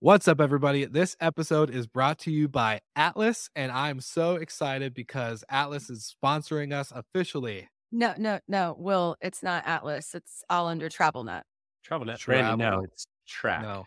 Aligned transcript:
What's 0.00 0.28
up, 0.28 0.40
everybody? 0.40 0.84
This 0.84 1.16
episode 1.20 1.70
is 1.70 1.88
brought 1.88 2.20
to 2.20 2.30
you 2.30 2.46
by 2.48 2.80
Atlas, 2.94 3.50
and 3.56 3.72
I'm 3.72 4.00
so 4.00 4.36
excited 4.36 4.94
because 4.94 5.42
Atlas 5.48 5.90
is 5.90 6.14
sponsoring 6.22 6.72
us 6.72 6.92
officially. 6.94 7.68
No, 7.90 8.14
no, 8.16 8.38
no. 8.46 8.76
Will, 8.78 9.16
it's 9.20 9.42
not 9.42 9.66
Atlas. 9.66 10.14
It's 10.14 10.44
all 10.48 10.68
under 10.68 10.88
TravelNet. 10.88 11.42
TravelNet. 11.88 12.18
Travel. 12.18 12.44
Randy, 12.58 12.64
no, 12.64 12.84
it's 12.84 13.06
track. 13.26 13.62
No, 13.62 13.86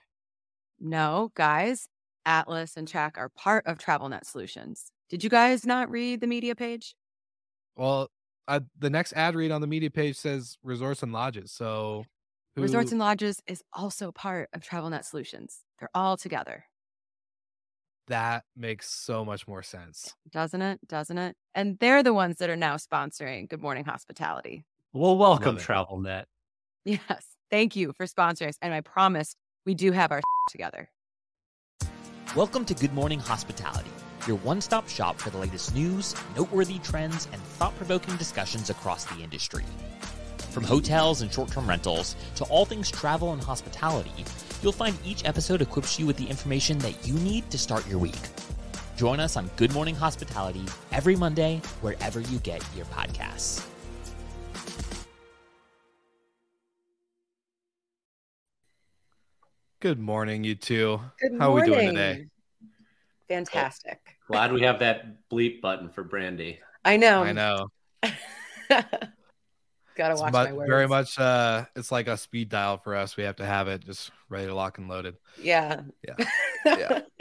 No, 0.82 1.32
guys, 1.36 1.88
Atlas 2.26 2.76
and 2.76 2.88
Track 2.88 3.18
are 3.18 3.30
part 3.30 3.66
of 3.66 3.78
TravelNet 3.78 4.26
Solutions. 4.26 4.92
Did 5.10 5.24
you 5.24 5.30
guys 5.30 5.66
not 5.66 5.90
read 5.90 6.20
the 6.20 6.28
media 6.28 6.56
page? 6.56 6.94
well, 7.78 8.10
uh, 8.50 8.60
the 8.78 8.90
next 8.90 9.14
ad 9.14 9.34
read 9.36 9.52
on 9.52 9.62
the 9.62 9.68
media 9.68 9.90
page 9.90 10.18
says 10.18 10.58
resorts 10.62 11.04
and 11.04 11.14
lodges. 11.14 11.54
So, 11.54 12.04
who- 12.56 12.64
Resorts 12.64 12.92
and 12.92 13.00
Lodges 13.00 13.42
is 13.48 13.64
also 13.72 14.12
part 14.12 14.50
of 14.52 14.62
TravelNet 14.62 15.06
Solutions. 15.06 15.62
They're 15.82 15.90
all 15.96 16.16
together, 16.16 16.66
that 18.08 18.44
makes 18.56 18.88
so 18.88 19.26
much 19.26 19.48
more 19.48 19.64
sense. 19.64 20.16
doesn't 20.30 20.62
it? 20.62 20.80
Doesn't 20.88 21.18
it? 21.18 21.36
And 21.56 21.80
they're 21.80 22.04
the 22.04 22.14
ones 22.14 22.38
that 22.38 22.52
are 22.52 22.56
now 22.56 22.76
sponsoring 22.76 23.50
Good 23.50 23.64
Morning 23.64 23.84
Hospitality. 23.84 24.64
Well, 24.94 25.18
welcome, 25.18 25.58
it. 25.58 25.64
TravelNet. 25.64 26.26
Yes. 26.86 27.26
Thank 27.50 27.76
you 27.76 27.94
for 27.98 28.06
sponsoring 28.06 28.50
us. 28.50 28.58
And 28.62 28.76
I 28.76 28.82
promise 28.82 29.36
we 29.66 29.74
do 29.74 29.92
have 29.92 30.12
our 30.12 30.22
together. 30.52 30.88
Welcome 32.36 32.64
to 32.66 32.76
Good 32.76 32.94
Morning 32.94 33.20
Hospitality, 33.20 33.90
your 34.28 34.38
one 34.38 34.62
stop 34.62 34.88
shop 34.88 35.18
for 35.18 35.32
the 35.32 35.40
latest 35.40 35.74
news, 35.74 36.14
noteworthy 36.38 36.78
trends, 36.78 37.28
and 37.34 37.42
thought 37.42 37.76
provoking 37.78 38.16
discussions 38.18 38.70
across 38.70 39.06
the 39.06 39.24
industry. 39.24 39.64
From 40.52 40.66
hotels 40.66 41.22
and 41.22 41.32
short 41.32 41.50
term 41.50 41.68
rentals 41.68 42.18
to 42.36 42.44
all 42.46 42.66
things 42.66 42.92
travel 42.92 43.32
and 43.32 43.42
hospitality, 43.42 44.26
you'll 44.62 44.74
find 44.74 44.98
each 45.06 45.24
episode 45.24 45.62
equips 45.62 45.98
you 45.98 46.06
with 46.06 46.18
the 46.18 46.28
information 46.28 46.78
that 46.80 47.08
you 47.08 47.14
need 47.14 47.50
to 47.52 47.58
start 47.58 47.88
your 47.88 48.00
week. 48.00 48.20
Join 48.98 49.22
us 49.22 49.38
on 49.38 49.50
Good 49.56 49.74
Morning 49.74 49.96
Hospitality 49.96 50.66
every 50.92 51.16
Monday, 51.16 51.62
wherever 51.80 52.20
you 52.20 52.38
get 52.40 52.62
your 52.76 52.86
podcasts. 52.88 53.66
Good 59.80 60.00
morning, 60.00 60.44
you 60.44 60.56
two. 60.56 61.00
Good 61.22 61.40
How 61.40 61.52
are 61.52 61.62
we 61.62 61.66
doing 61.66 61.88
today? 61.88 62.28
Fantastic. 63.30 64.18
Glad 64.28 64.52
we 64.52 64.64
have 64.64 64.80
that 64.80 65.30
bleep 65.30 65.62
button 65.62 65.90
for 65.90 66.04
Brandy. 66.04 66.60
I 66.84 66.98
know. 66.98 67.24
I 67.24 67.32
know. 67.32 67.68
Gotta 69.96 70.16
watch 70.16 70.34
mu- 70.34 70.40
my 70.40 70.54
words. 70.54 70.70
very 70.70 70.88
much. 70.88 71.20
Uh, 71.20 71.66
it's 71.76 71.92
like 71.92 72.08
a 72.08 72.18
speed 72.18 72.50
dial 72.50 72.78
for 72.78 72.96
us. 72.96 73.18
We 73.18 73.24
have 73.24 73.36
to 73.38 73.46
have 73.46 73.68
it 73.68 73.86
just 73.86 74.12
ready 74.30 74.48
to 74.48 74.56
lock 74.56 74.78
and 74.78 74.88
loaded. 74.88 75.16
Yeah. 75.42 75.82
Yeah. 76.08 76.26
Yeah. 76.66 77.02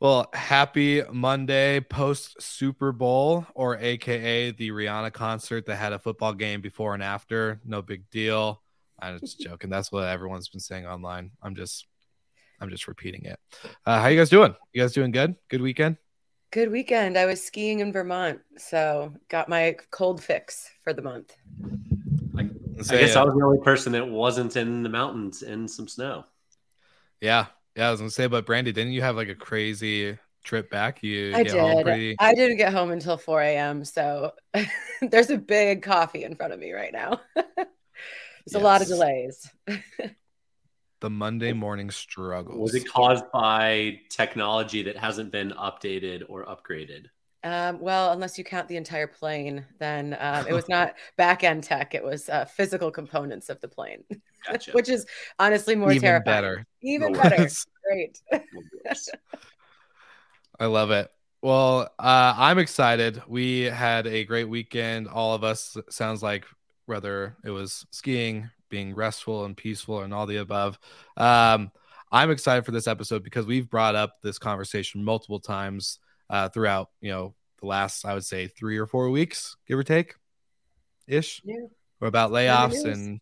Well, 0.00 0.30
happy 0.32 1.02
Monday 1.12 1.80
post 1.80 2.40
Super 2.40 2.90
Bowl, 2.90 3.46
or 3.54 3.76
AKA 3.76 4.52
the 4.52 4.70
Rihanna 4.70 5.12
concert 5.12 5.66
that 5.66 5.76
had 5.76 5.92
a 5.92 5.98
football 5.98 6.32
game 6.32 6.62
before 6.62 6.94
and 6.94 7.02
after. 7.02 7.60
No 7.66 7.82
big 7.82 8.08
deal. 8.08 8.62
I'm 8.98 9.18
just 9.20 9.38
joking. 9.42 9.68
That's 9.68 9.92
what 9.92 10.08
everyone's 10.08 10.48
been 10.48 10.58
saying 10.58 10.86
online. 10.86 11.32
I'm 11.42 11.54
just, 11.54 11.86
I'm 12.62 12.70
just 12.70 12.88
repeating 12.88 13.26
it. 13.26 13.38
Uh, 13.84 14.00
how 14.00 14.06
you 14.08 14.16
guys 14.18 14.30
doing? 14.30 14.54
You 14.72 14.80
guys 14.80 14.94
doing 14.94 15.10
good? 15.10 15.34
Good 15.50 15.60
weekend? 15.60 15.98
Good 16.52 16.72
weekend. 16.72 17.16
I 17.16 17.26
was 17.26 17.40
skiing 17.44 17.78
in 17.78 17.92
Vermont, 17.92 18.40
so 18.58 19.12
got 19.28 19.48
my 19.48 19.76
cold 19.92 20.20
fix 20.20 20.68
for 20.82 20.92
the 20.92 21.00
month. 21.00 21.36
I, 22.36 22.48
Let's 22.76 22.90
I 22.90 22.98
guess 22.98 23.14
uh, 23.14 23.20
I 23.20 23.24
was 23.24 23.34
the 23.34 23.44
only 23.44 23.60
person 23.60 23.92
that 23.92 24.08
wasn't 24.08 24.56
in 24.56 24.82
the 24.82 24.88
mountains 24.88 25.42
in 25.42 25.68
some 25.68 25.86
snow. 25.86 26.24
yeah, 27.20 27.46
yeah. 27.76 27.86
I 27.86 27.90
was 27.92 28.00
gonna 28.00 28.10
say, 28.10 28.26
but 28.26 28.46
Brandy, 28.46 28.72
didn't 28.72 28.94
you 28.94 29.02
have 29.02 29.14
like 29.14 29.28
a 29.28 29.34
crazy 29.36 30.18
trip 30.42 30.70
back? 30.70 31.04
You 31.04 31.32
I 31.36 31.44
did. 31.44 31.84
pretty- 31.84 32.16
I 32.18 32.34
didn't 32.34 32.56
get 32.56 32.72
home 32.72 32.90
until 32.90 33.16
4 33.16 33.42
a.m. 33.42 33.84
So 33.84 34.32
there's 35.02 35.30
a 35.30 35.38
big 35.38 35.82
coffee 35.82 36.24
in 36.24 36.34
front 36.34 36.52
of 36.52 36.58
me 36.58 36.72
right 36.72 36.92
now. 36.92 37.20
there's 37.36 38.54
a 38.54 38.58
lot 38.58 38.82
of 38.82 38.88
delays. 38.88 39.48
the 41.00 41.10
Monday 41.10 41.52
morning 41.52 41.90
struggles. 41.90 42.58
Was 42.58 42.74
it 42.74 42.88
caused 42.88 43.24
by 43.32 44.00
technology 44.10 44.82
that 44.84 44.96
hasn't 44.96 45.32
been 45.32 45.50
updated 45.52 46.24
or 46.28 46.44
upgraded? 46.44 47.06
Um, 47.42 47.80
well, 47.80 48.12
unless 48.12 48.36
you 48.36 48.44
count 48.44 48.68
the 48.68 48.76
entire 48.76 49.06
plane, 49.06 49.64
then 49.78 50.16
um, 50.20 50.46
it 50.46 50.52
was 50.52 50.68
not 50.68 50.94
back 51.16 51.42
end 51.42 51.64
tech. 51.64 51.94
It 51.94 52.04
was 52.04 52.28
uh, 52.28 52.44
physical 52.44 52.90
components 52.90 53.48
of 53.48 53.60
the 53.60 53.68
plane, 53.68 54.04
Gotcha. 54.46 54.70
which 54.74 54.88
is 54.90 55.06
honestly 55.38 55.74
more 55.74 55.90
Even 55.90 56.02
terrifying. 56.02 56.36
better. 56.36 56.66
Even 56.82 57.12
The 57.12 57.18
better. 57.18 57.42
worst. 57.42 57.68
Great. 57.90 58.20
I 60.58 60.66
love 60.66 60.90
it. 60.90 61.10
Well, 61.42 61.88
uh, 61.98 62.34
I'm 62.36 62.58
excited. 62.58 63.22
We 63.26 63.62
had 63.62 64.06
a 64.06 64.24
great 64.24 64.44
weekend. 64.48 65.08
All 65.08 65.34
of 65.34 65.42
us 65.42 65.76
sounds 65.88 66.22
like 66.22 66.44
whether 66.84 67.36
it 67.44 67.50
was 67.50 67.86
skiing, 67.90 68.50
being 68.70 68.94
restful 68.94 69.44
and 69.44 69.56
peaceful, 69.56 70.00
and 70.00 70.14
all 70.14 70.26
the 70.26 70.36
above. 70.38 70.78
Um, 71.16 71.70
I'm 72.10 72.30
excited 72.30 72.64
for 72.64 72.72
this 72.72 72.88
episode 72.88 73.22
because 73.22 73.46
we've 73.46 73.68
brought 73.68 73.94
up 73.94 74.14
this 74.22 74.38
conversation 74.38 75.04
multiple 75.04 75.40
times 75.40 75.98
uh, 76.30 76.48
throughout, 76.48 76.88
you 77.00 77.10
know, 77.10 77.34
the 77.60 77.66
last 77.66 78.04
I 78.04 78.14
would 78.14 78.24
say 78.24 78.46
three 78.46 78.78
or 78.78 78.86
four 78.86 79.10
weeks, 79.10 79.56
give 79.66 79.78
or 79.78 79.84
take, 79.84 80.14
ish. 81.06 81.42
Yeah. 81.44 81.66
We're 82.00 82.08
about 82.08 82.30
layoffs 82.30 82.84
and 82.84 83.20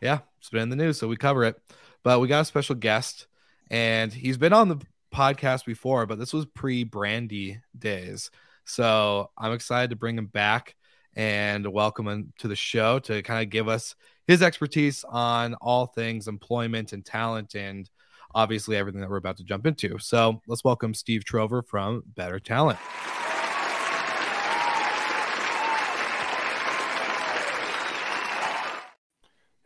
yeah, 0.00 0.20
it's 0.38 0.50
been 0.50 0.62
in 0.62 0.68
the 0.68 0.76
news, 0.76 0.98
so 0.98 1.08
we 1.08 1.16
cover 1.16 1.44
it. 1.44 1.56
But 2.02 2.20
we 2.20 2.28
got 2.28 2.42
a 2.42 2.44
special 2.44 2.74
guest, 2.74 3.26
and 3.70 4.12
he's 4.12 4.36
been 4.36 4.52
on 4.52 4.68
the 4.68 4.80
podcast 5.12 5.64
before, 5.64 6.06
but 6.06 6.18
this 6.18 6.32
was 6.32 6.46
pre 6.46 6.84
Brandy 6.84 7.60
days. 7.76 8.30
So 8.66 9.30
I'm 9.36 9.52
excited 9.52 9.90
to 9.90 9.96
bring 9.96 10.18
him 10.18 10.26
back 10.26 10.76
and 11.16 11.66
welcome 11.66 12.08
him 12.08 12.32
to 12.38 12.48
the 12.48 12.56
show 12.56 12.98
to 13.00 13.22
kind 13.22 13.42
of 13.42 13.50
give 13.50 13.68
us 13.68 13.94
his 14.26 14.42
expertise 14.42 15.04
on 15.08 15.54
all 15.54 15.86
things 15.86 16.28
employment 16.28 16.92
and 16.92 17.04
talent 17.04 17.54
and 17.54 17.90
obviously 18.34 18.76
everything 18.76 19.00
that 19.00 19.10
we're 19.10 19.16
about 19.16 19.36
to 19.36 19.44
jump 19.44 19.66
into. 19.66 19.98
So 19.98 20.40
let's 20.48 20.64
welcome 20.64 20.94
Steve 20.94 21.24
Trover 21.24 21.62
from 21.62 22.02
Better 22.16 22.40
Talent. 22.40 22.78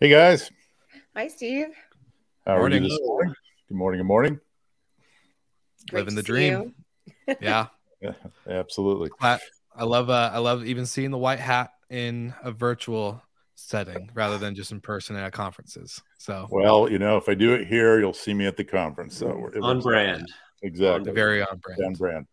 Hey 0.01 0.09
guys, 0.11 0.51
Hi, 1.17 1.27
Steve. 1.27 1.69
how 2.47 2.57
Morning. 2.57 2.85
you 2.85 2.89
this 2.89 2.99
morning? 3.03 3.35
Good 3.69 3.77
morning. 3.77 3.99
Good 3.99 4.07
morning. 4.07 4.41
Great 5.91 6.01
Living 6.03 6.15
the 6.15 6.23
dream. 6.23 6.75
Yeah. 7.41 7.67
Yeah, 8.01 8.13
absolutely. 8.49 9.11
I 9.21 9.39
I 9.75 9.85
love 9.85 10.09
uh, 10.09 10.31
I 10.33 10.39
love 10.39 10.65
even 10.65 10.87
seeing 10.87 11.11
the 11.11 11.19
white 11.19 11.41
hat 11.41 11.73
in 11.91 12.33
a 12.43 12.53
virtual 12.53 13.21
setting 13.59 14.09
rather 14.15 14.39
than 14.39 14.55
just 14.55 14.71
in 14.73 14.81
person 14.81 15.17
at 15.17 15.33
conferences. 15.33 16.01
So 16.19 16.47
Well, 16.51 16.91
you 16.91 16.99
know, 16.99 17.17
if 17.17 17.29
I 17.29 17.35
do 17.35 17.55
it 17.55 17.67
here, 17.67 17.99
you'll 17.99 18.13
see 18.13 18.33
me 18.33 18.47
at 18.47 18.57
the 18.57 18.65
conference. 18.65 19.17
So 19.17 19.51
it 19.53 19.61
On 19.61 19.81
brand. 19.81 20.31
exactly. 20.63 21.13
Very 21.13 21.43
on 21.43 21.59
brand. 21.59 21.85
On 21.85 21.93
brand. 21.95 22.27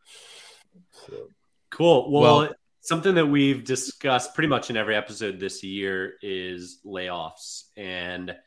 So, 0.91 1.29
Cool. 1.71 2.11
Well, 2.11 2.37
Well- 2.39 2.53
something 2.81 3.15
that 3.15 3.25
we've 3.25 3.63
discussed 3.63 4.35
pretty 4.35 4.47
much 4.47 4.69
in 4.69 4.77
every 4.77 4.95
episode 4.95 5.39
this 5.39 5.63
year 5.63 6.13
is 6.21 6.79
layoffs. 6.85 7.63
And 7.75 8.37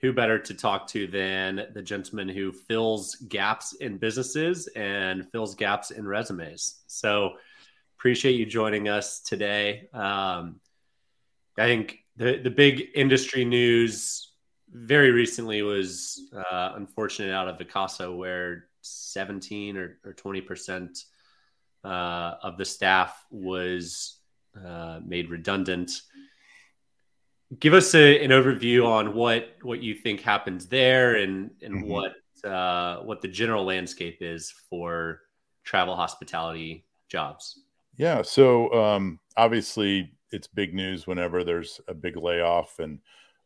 who 0.00 0.12
better 0.12 0.38
to 0.40 0.54
talk 0.54 0.88
to 0.88 1.06
than 1.06 1.68
the 1.74 1.82
gentleman 1.82 2.28
who 2.28 2.50
fills 2.52 3.14
gaps 3.28 3.74
in 3.74 3.98
businesses 3.98 4.66
and 4.74 5.30
fills 5.30 5.54
gaps 5.54 5.90
in 5.92 6.06
resumes? 6.08 6.82
So 6.88 7.36
appreciate 7.96 8.32
you 8.32 8.46
joining 8.46 8.88
us 8.88 9.20
today. 9.20 9.88
Um, 9.94 10.60
I 11.58 11.66
think 11.66 11.98
the, 12.16 12.38
the 12.42 12.50
big 12.50 12.88
industry 12.94 13.44
news 13.44 14.32
very 14.72 15.10
recently 15.10 15.62
was 15.62 16.20
uh, 16.34 16.72
unfortunate 16.76 17.32
out 17.32 17.48
of 17.48 17.58
Vacasa 17.58 18.14
where 18.16 18.66
17 18.82 19.76
or, 19.76 19.98
or 20.04 20.14
20% 20.14 21.04
uh, 21.84 21.88
of 22.42 22.56
the 22.56 22.64
staff 22.64 23.24
was 23.30 24.18
uh, 24.64 25.00
made 25.04 25.30
redundant. 25.30 26.02
Give 27.58 27.74
us 27.74 27.94
a, 27.94 28.22
an 28.24 28.30
overview 28.30 28.86
on 28.86 29.14
what 29.14 29.56
what 29.62 29.82
you 29.82 29.94
think 29.94 30.20
happens 30.20 30.66
there, 30.66 31.16
and 31.16 31.50
and 31.62 31.82
Mhm. 31.82 31.88
what 31.88 32.12
uh, 32.48 32.98
what 33.02 33.20
the 33.22 33.28
general 33.28 33.64
landscape 33.64 34.18
is 34.20 34.52
for 34.70 35.22
travel 35.64 35.96
hospitality 35.96 36.86
jobs. 37.08 37.58
Yeah. 37.96 38.22
So 38.22 38.72
um, 38.72 39.18
obviously, 39.36 40.12
it's 40.32 40.46
big 40.46 40.74
news 40.74 41.06
whenever 41.06 41.44
there's 41.44 41.80
a 41.88 41.94
big 41.94 42.16
layoff, 42.16 42.78
and 42.78 42.98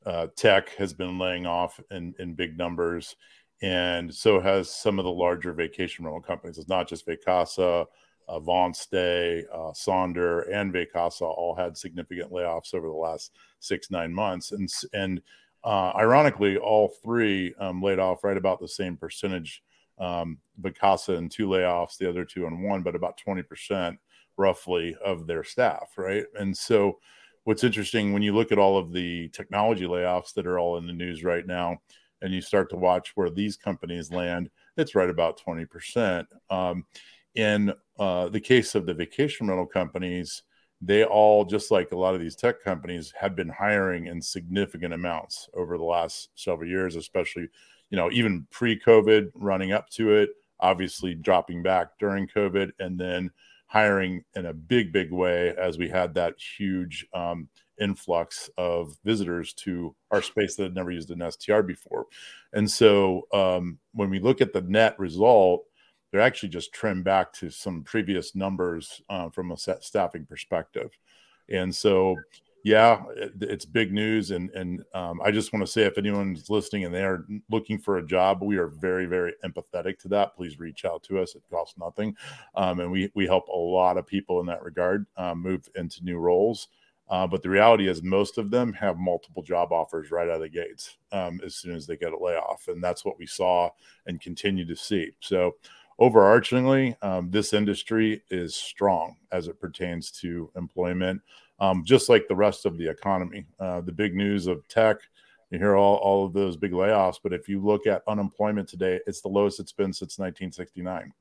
uh, 0.07 0.27
tech 0.37 0.71
has 0.77 0.93
been 0.93 1.19
laying 1.19 1.47
off 1.47 1.81
in, 1.91 2.15
in 2.19 2.35
big 2.35 2.59
numbers, 2.59 3.17
and 3.63 4.15
so 4.15 4.41
has 4.41 4.69
some 4.69 4.99
of 4.99 5.05
the 5.05 5.11
larger 5.11 5.53
vacation 5.53 6.05
rental 6.05 6.21
companies. 6.21 6.59
It's 6.59 6.69
not 6.69 6.89
just 6.89 7.07
Vacasa, 7.07 7.87
uh, 8.29 8.73
Stay, 8.73 9.45
uh, 9.53 9.73
Sonder, 9.73 10.51
and 10.53 10.73
Vacasa 10.73 11.23
all 11.23 11.55
had 11.55 11.77
significant 11.77 12.33
layoffs 12.33 12.75
over 12.75 12.87
the 12.87 12.95
last 12.95 13.33
six 13.61 13.91
nine 13.91 14.13
months, 14.13 14.53
and 14.53 14.69
and 14.93 15.23
uh, 15.63 15.93
ironically, 15.97 16.59
all 16.59 16.89
three 17.03 17.55
um, 17.59 17.83
laid 17.83 17.99
off 17.99 18.25
right 18.25 18.37
about 18.37 18.61
the 18.61 18.69
same 18.69 18.97
percentage. 18.97 19.63
Um, 19.99 20.39
Vacasa 20.61 21.17
in 21.17 21.29
two 21.29 21.49
layoffs, 21.49 21.97
the 21.97 22.09
other 22.09 22.25
two 22.25 22.47
in 22.47 22.63
one, 22.63 22.83
but 22.83 22.95
about 22.95 23.17
twenty 23.17 23.43
percent 23.43 23.99
roughly 24.37 24.97
of 25.05 25.27
their 25.27 25.45
staff, 25.45 25.93
right? 25.97 26.25
And 26.39 26.57
so, 26.57 26.99
what's 27.45 27.65
interesting 27.65 28.13
when 28.13 28.23
you 28.23 28.35
look 28.35 28.53
at 28.53 28.59
all 28.59 28.79
of 28.79 28.93
the 28.93 29.29
technology 29.29 29.85
layoffs 29.85 30.33
that 30.35 30.47
are 30.47 30.59
all 30.59 30.79
in 30.79 30.87
the 30.87 30.93
news 30.93 31.25
right 31.25 31.47
now, 31.47 31.79
and 32.23 32.33
you 32.33 32.41
start 32.41 32.71
to 32.71 32.77
watch 32.77 33.13
where 33.15 33.31
these 33.31 33.57
companies 33.57 34.11
land, 34.11 34.51
it's 34.77 34.95
right 34.95 35.11
about 35.11 35.41
20%. 35.47 36.25
Um, 36.51 36.85
in 37.35 37.73
uh, 37.99 38.29
the 38.29 38.41
case 38.41 38.75
of 38.75 38.87
the 38.87 38.95
vacation 38.95 39.49
rental 39.49 39.67
companies, 39.67 40.43
they 40.81 41.05
all, 41.05 41.45
just 41.45 41.71
like 41.71 41.93
a 41.93 41.97
lot 41.97 42.15
of 42.15 42.21
these 42.21 42.37
tech 42.37 42.63
companies, 42.63 43.13
have 43.19 43.37
been 43.37 43.49
hiring 43.49 44.07
in 44.07 44.21
significant 44.21 44.95
amounts 44.95 45.49
over 45.55 45.79
the 45.79 45.85
last 45.85 46.31
several 46.35 46.69
years, 46.69 46.97
especially, 46.97 47.49
you 47.91 47.97
know, 47.97 48.11
even 48.13 48.47
pre 48.51 48.79
COVID, 48.79 49.31
running 49.35 49.73
up 49.73 49.89
to 49.91 50.13
it, 50.13 50.31
obviously 50.61 51.15
dropping 51.15 51.63
back 51.63 51.99
during 51.99 52.27
COVID, 52.27 52.73
and 52.79 52.99
then 52.99 53.31
hiring 53.67 54.25
in 54.37 54.47
a 54.47 54.53
big, 54.53 54.93
big 54.93 55.11
way 55.11 55.55
as 55.59 55.79
we 55.79 55.89
had 55.89 56.15
that 56.15 56.35
huge 56.59 57.07
um, 57.15 57.49
influx 57.81 58.49
of 58.57 58.97
visitors 59.05 59.53
to 59.53 59.95
our 60.11 60.23
space 60.23 60.55
that 60.57 60.65
had 60.65 60.75
never 60.75 60.91
used 60.91 61.11
an 61.11 61.31
STR 61.31 61.61
before. 61.61 62.07
And 62.53 62.71
so 62.71 63.27
um, 63.33 63.79
when 63.93 64.11
we 64.11 64.21
look 64.21 64.41
at 64.41 64.53
the 64.53 64.63
net 64.63 64.99
result, 64.99 65.65
they're 66.11 66.21
actually 66.21 66.51
just 66.51 66.73
trimmed 66.73 67.05
back 67.05 67.33
to 67.33 67.51
some 67.51 67.83
previous 67.83 68.37
numbers 68.37 69.03
uh, 69.09 69.31
from 69.31 69.51
a 69.51 69.57
staffing 69.57 70.25
perspective. 70.27 70.91
And 71.49 71.75
so, 71.75 72.15
yeah, 72.65 73.03
it, 73.15 73.35
it's 73.43 73.67
big 73.67 73.93
news. 73.93 74.31
And, 74.31 74.51
and 74.51 74.83
um, 74.95 75.21
I 75.23 75.31
just 75.31 75.53
want 75.53 75.65
to 75.65 75.71
say 75.71 75.83
if 75.83 75.99
anyone's 75.99 76.49
listening 76.49 76.87
and 76.87 76.95
they 76.95 77.05
are 77.05 77.27
looking 77.51 77.79
for 77.79 77.99
a 77.99 78.07
job, 78.07 78.43
we 78.43 78.57
are 78.57 78.69
very, 78.69 79.05
very 79.05 79.35
empathetic 79.45 79.99
to 80.01 80.09
that. 80.09 80.35
Please 80.35 80.59
reach 80.59 80.87
out 80.87 81.03
to 81.05 81.21
us. 81.21 81.35
It 81.35 81.43
costs 81.51 81.79
nothing. 81.79 82.17
Um, 82.55 82.81
and 82.81 82.91
we, 82.91 83.13
we 83.15 83.27
help 83.27 83.49
a 83.49 83.57
lot 83.57 83.99
of 83.99 84.07
people 84.07 84.41
in 84.41 84.47
that 84.47 84.63
regard 84.63 85.07
um, 85.19 85.43
move 85.43 85.69
into 85.77 86.03
new 86.03 86.17
roles. 86.17 86.69
Uh, 87.11 87.27
but 87.27 87.43
the 87.43 87.51
reality 87.51 87.87
is, 87.87 88.03
most 88.03 88.39
of 88.39 88.51
them 88.51 88.73
have 88.73 88.97
multiple 88.97 89.43
job 89.43 89.71
offers 89.73 90.11
right 90.11 90.29
out 90.29 90.37
of 90.37 90.41
the 90.41 90.49
gates 90.49 90.97
um, 91.13 91.39
as 91.45 91.55
soon 91.55 91.75
as 91.75 91.87
they 91.87 91.99
get 91.99 92.15
a 92.15 92.19
layoff. 92.19 92.67
And 92.69 92.83
that's 92.83 93.05
what 93.05 93.19
we 93.19 93.27
saw 93.27 93.69
and 94.07 94.19
continue 94.23 94.65
to 94.65 94.75
see. 94.75 95.11
So, 95.21 95.53
overarchingly, 96.01 96.97
um, 97.05 97.31
this 97.31 97.53
industry 97.53 98.23
is 98.31 98.57
strong 98.57 99.17
as 99.33 99.49
it 99.49 99.61
pertains 99.61 100.11
to 100.13 100.51
employment, 100.57 101.21
um, 101.65 101.85
just 101.85 102.09
like 102.09 102.29
the 102.29 102.35
rest 102.35 102.67
of 102.67 102.77
the 102.79 102.89
economy. 102.89 103.47
Uh, 103.59 103.81
the 103.81 103.93
big 103.93 104.15
news 104.15 104.47
of 104.47 104.67
tech, 104.69 104.99
you 105.51 105.59
hear 105.59 105.77
all, 105.77 105.97
all 105.97 106.27
of 106.27 106.33
those 106.33 106.57
big 106.57 106.73
layoffs, 106.73 107.19
but 107.23 107.33
if 107.33 107.49
you 107.49 107.61
look 107.61 107.87
at 107.87 108.03
unemployment 108.09 108.69
today, 108.69 109.01
it's 109.07 109.21
the 109.21 109.29
lowest 109.29 109.61
it's 109.61 109.73
been 109.73 109.93
since 109.93 110.19
1969. 110.19 111.13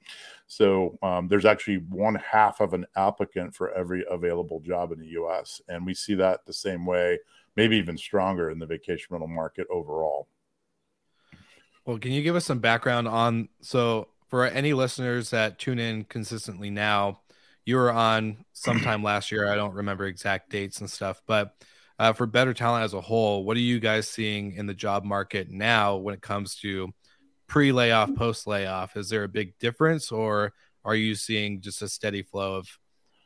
So 0.48 0.98
um, 1.04 1.28
there's 1.28 1.46
actually 1.46 1.78
one 1.90 2.16
half 2.16 2.60
of 2.60 2.74
an 2.74 2.86
applicant 2.96 3.56
for 3.56 3.72
every 3.74 4.04
available 4.10 4.60
job 4.60 4.92
in 4.92 5.00
the 5.00 5.10
US. 5.22 5.62
And 5.70 5.86
we 5.86 5.94
see 5.94 6.16
that 6.16 6.46
the 6.46 6.54
same 6.54 6.86
way, 6.86 7.20
maybe 7.56 7.78
even 7.78 7.98
stronger 7.98 8.50
in 8.50 8.60
the 8.60 8.66
vacation 8.66 9.08
rental 9.12 9.28
market 9.28 9.68
overall. 9.70 10.28
Well, 11.86 12.00
can 12.00 12.12
you 12.12 12.24
give 12.24 12.36
us 12.36 12.46
some 12.46 12.60
background 12.60 13.08
on 13.08 13.50
so 13.62 14.08
for 14.30 14.46
any 14.46 14.74
listeners 14.74 15.30
that 15.30 15.60
tune 15.60 15.78
in 15.78 16.06
consistently 16.06 16.72
now, 16.72 17.20
you 17.66 17.76
were 17.76 17.92
on 17.92 18.46
sometime 18.54 19.04
last 19.04 19.32
year. 19.32 19.52
I 19.52 19.56
don't 19.56 19.74
remember 19.74 20.06
exact 20.06 20.50
dates 20.50 20.80
and 20.80 20.90
stuff, 20.90 21.22
but 21.28 21.56
uh, 22.00 22.14
for 22.14 22.26
better 22.26 22.54
talent 22.54 22.84
as 22.84 22.94
a 22.94 23.02
whole, 23.02 23.46
what 23.46 23.56
are 23.58 23.62
you 23.62 23.80
guys 23.80 24.08
seeing 24.08 24.54
in 24.54 24.66
the 24.66 24.74
job 24.74 25.04
market 25.04 25.50
now 25.50 25.96
when 25.96 26.14
it 26.14 26.22
comes 26.22 26.56
to 26.58 26.92
pre 27.48 27.72
layoff, 27.72 28.14
post 28.16 28.48
layoff? 28.48 28.98
Is 28.98 29.10
there 29.10 29.24
a 29.24 29.30
big 29.30 29.58
difference, 29.60 30.12
or 30.12 30.54
are 30.84 30.96
you 30.96 31.16
seeing 31.16 31.62
just 31.62 31.82
a 31.82 31.88
steady 31.88 32.24
flow 32.24 32.56
of 32.56 32.68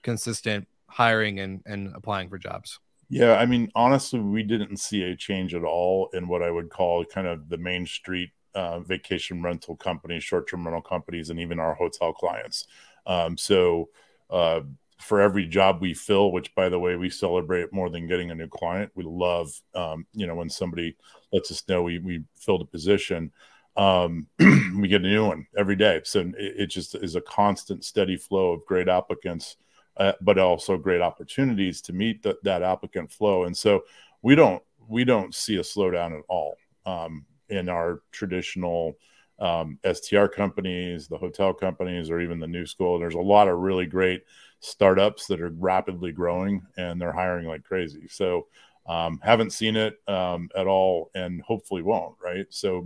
consistent 0.04 0.68
hiring 0.88 1.40
and, 1.40 1.62
and 1.66 1.94
applying 1.96 2.30
for 2.30 2.38
jobs? 2.38 2.80
Yeah, 3.10 3.36
I 3.36 3.46
mean, 3.46 3.72
honestly, 3.74 4.20
we 4.20 4.44
didn't 4.44 4.78
see 4.78 5.04
a 5.04 5.16
change 5.16 5.56
at 5.56 5.64
all 5.64 6.10
in 6.14 6.28
what 6.28 6.44
I 6.44 6.52
would 6.52 6.70
call 6.70 7.06
kind 7.06 7.26
of 7.26 7.48
the 7.48 7.58
main 7.58 7.86
street 7.86 8.32
uh, 8.54 8.80
vacation 8.80 9.42
rental 9.42 9.78
companies, 9.78 10.24
short 10.24 10.50
term 10.50 10.66
rental 10.66 10.82
companies, 10.82 11.30
and 11.30 11.40
even 11.40 11.60
our 11.60 11.74
hotel 11.74 12.12
clients. 12.12 12.66
Um, 13.06 13.38
so, 13.38 13.90
uh, 14.30 14.62
for 15.00 15.22
every 15.22 15.46
job 15.46 15.80
we 15.80 15.94
fill, 15.94 16.32
which 16.32 16.54
by 16.56 16.70
the 16.70 16.80
way, 16.80 16.96
we 16.96 17.10
celebrate 17.10 17.72
more 17.72 17.90
than 17.90 18.08
getting 18.08 18.32
a 18.32 18.36
new 18.36 18.48
client. 18.48 18.92
We 18.96 19.04
love, 19.06 19.52
um, 19.76 20.06
you 20.14 20.26
know, 20.26 20.36
when 20.36 20.50
somebody 20.50 20.96
lets 21.32 21.52
us 21.52 21.64
know 21.68 21.84
we, 21.84 22.00
we 22.00 22.24
filled 22.36 22.62
a 22.62 22.66
position, 22.66 23.32
um, 23.78 24.28
we 24.40 24.88
get 24.88 25.02
a 25.02 25.08
new 25.08 25.28
one 25.28 25.46
every 25.56 25.76
day. 25.76 26.02
So 26.04 26.22
it, 26.22 26.36
it, 26.38 26.68
just 26.68 26.96
is 26.96 27.16
a 27.16 27.22
constant, 27.22 27.86
steady 27.86 28.18
flow 28.18 28.54
of 28.54 28.66
great 28.66 28.90
applicants, 28.90 29.58
uh, 29.98 30.14
but 30.20 30.40
also 30.40 30.78
great 30.78 31.02
opportunities 31.02 31.82
to 31.82 31.94
meet 31.94 32.24
the, 32.24 32.38
that 32.44 32.64
applicant 32.64 33.12
flow. 33.12 33.44
And 33.44 33.56
so 33.56 33.84
we 34.24 34.36
don't 34.36 34.64
we 34.88 35.04
don't 35.04 35.36
see 35.36 35.58
a 35.58 35.62
slowdown 35.62 36.18
at 36.18 36.24
all 36.28 36.58
um, 36.86 37.26
in 37.50 37.70
our 37.70 38.02
traditional 38.12 38.98
um, 39.40 39.80
STR 39.92 40.26
companies, 40.26 41.08
the 41.08 41.18
hotel 41.18 41.54
companies, 41.54 42.10
or 42.10 42.20
even 42.20 42.40
the 42.40 42.48
new 42.48 42.66
school. 42.66 43.00
There's 43.00 43.14
a 43.14 43.20
lot 43.20 43.48
of 43.48 43.60
really 43.60 43.86
great 43.86 44.24
startups 44.60 45.28
that 45.28 45.42
are 45.42 45.50
rapidly 45.50 46.12
growing 46.12 46.66
and 46.78 47.00
they're 47.00 47.12
hiring 47.12 47.48
like 47.48 47.64
crazy. 47.64 48.08
So 48.10 48.48
um, 48.88 49.20
haven't 49.22 49.52
seen 49.52 49.76
it 49.76 50.00
um, 50.08 50.50
at 50.56 50.66
all 50.66 51.12
and 51.14 51.42
hopefully 51.42 51.82
won't, 51.82 52.16
right? 52.24 52.46
So 52.50 52.84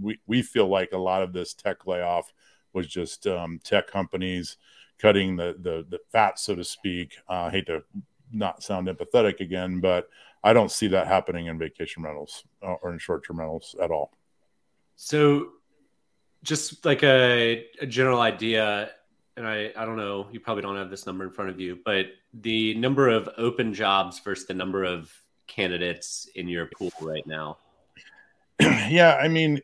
we, 0.00 0.18
we 0.26 0.42
feel 0.42 0.68
like 0.68 0.92
a 0.92 0.98
lot 0.98 1.22
of 1.22 1.32
this 1.32 1.54
tech 1.54 1.86
layoff 1.86 2.32
was 2.72 2.86
just 2.86 3.26
um, 3.26 3.60
tech 3.62 3.86
companies 3.86 4.56
cutting 4.98 5.36
the, 5.36 5.54
the, 5.60 5.86
the 5.88 5.98
fat, 6.10 6.38
so 6.38 6.54
to 6.54 6.64
speak. 6.64 7.16
Uh, 7.28 7.44
I 7.44 7.50
hate 7.50 7.66
to 7.66 7.82
not 8.32 8.62
sound 8.62 8.88
empathetic 8.88 9.40
again, 9.40 9.80
but 9.80 10.08
I 10.42 10.52
don't 10.52 10.70
see 10.70 10.88
that 10.88 11.06
happening 11.06 11.46
in 11.46 11.58
vacation 11.58 12.02
rentals 12.02 12.44
uh, 12.62 12.74
or 12.82 12.92
in 12.92 12.98
short 12.98 13.26
term 13.26 13.38
rentals 13.38 13.76
at 13.80 13.90
all. 13.90 14.12
So, 14.96 15.48
just 16.44 16.84
like 16.84 17.02
a, 17.02 17.66
a 17.80 17.86
general 17.86 18.20
idea, 18.20 18.90
and 19.36 19.46
I, 19.46 19.72
I 19.76 19.84
don't 19.84 19.96
know, 19.96 20.28
you 20.30 20.38
probably 20.38 20.62
don't 20.62 20.76
have 20.76 20.90
this 20.90 21.06
number 21.06 21.24
in 21.24 21.30
front 21.30 21.50
of 21.50 21.58
you, 21.58 21.78
but 21.84 22.06
the 22.32 22.74
number 22.74 23.08
of 23.08 23.28
open 23.36 23.74
jobs 23.74 24.20
versus 24.20 24.46
the 24.46 24.54
number 24.54 24.84
of 24.84 25.10
candidates 25.48 26.28
in 26.36 26.46
your 26.46 26.66
pool 26.66 26.92
right 27.00 27.26
now. 27.26 27.56
yeah, 28.60 29.18
I 29.20 29.26
mean, 29.26 29.60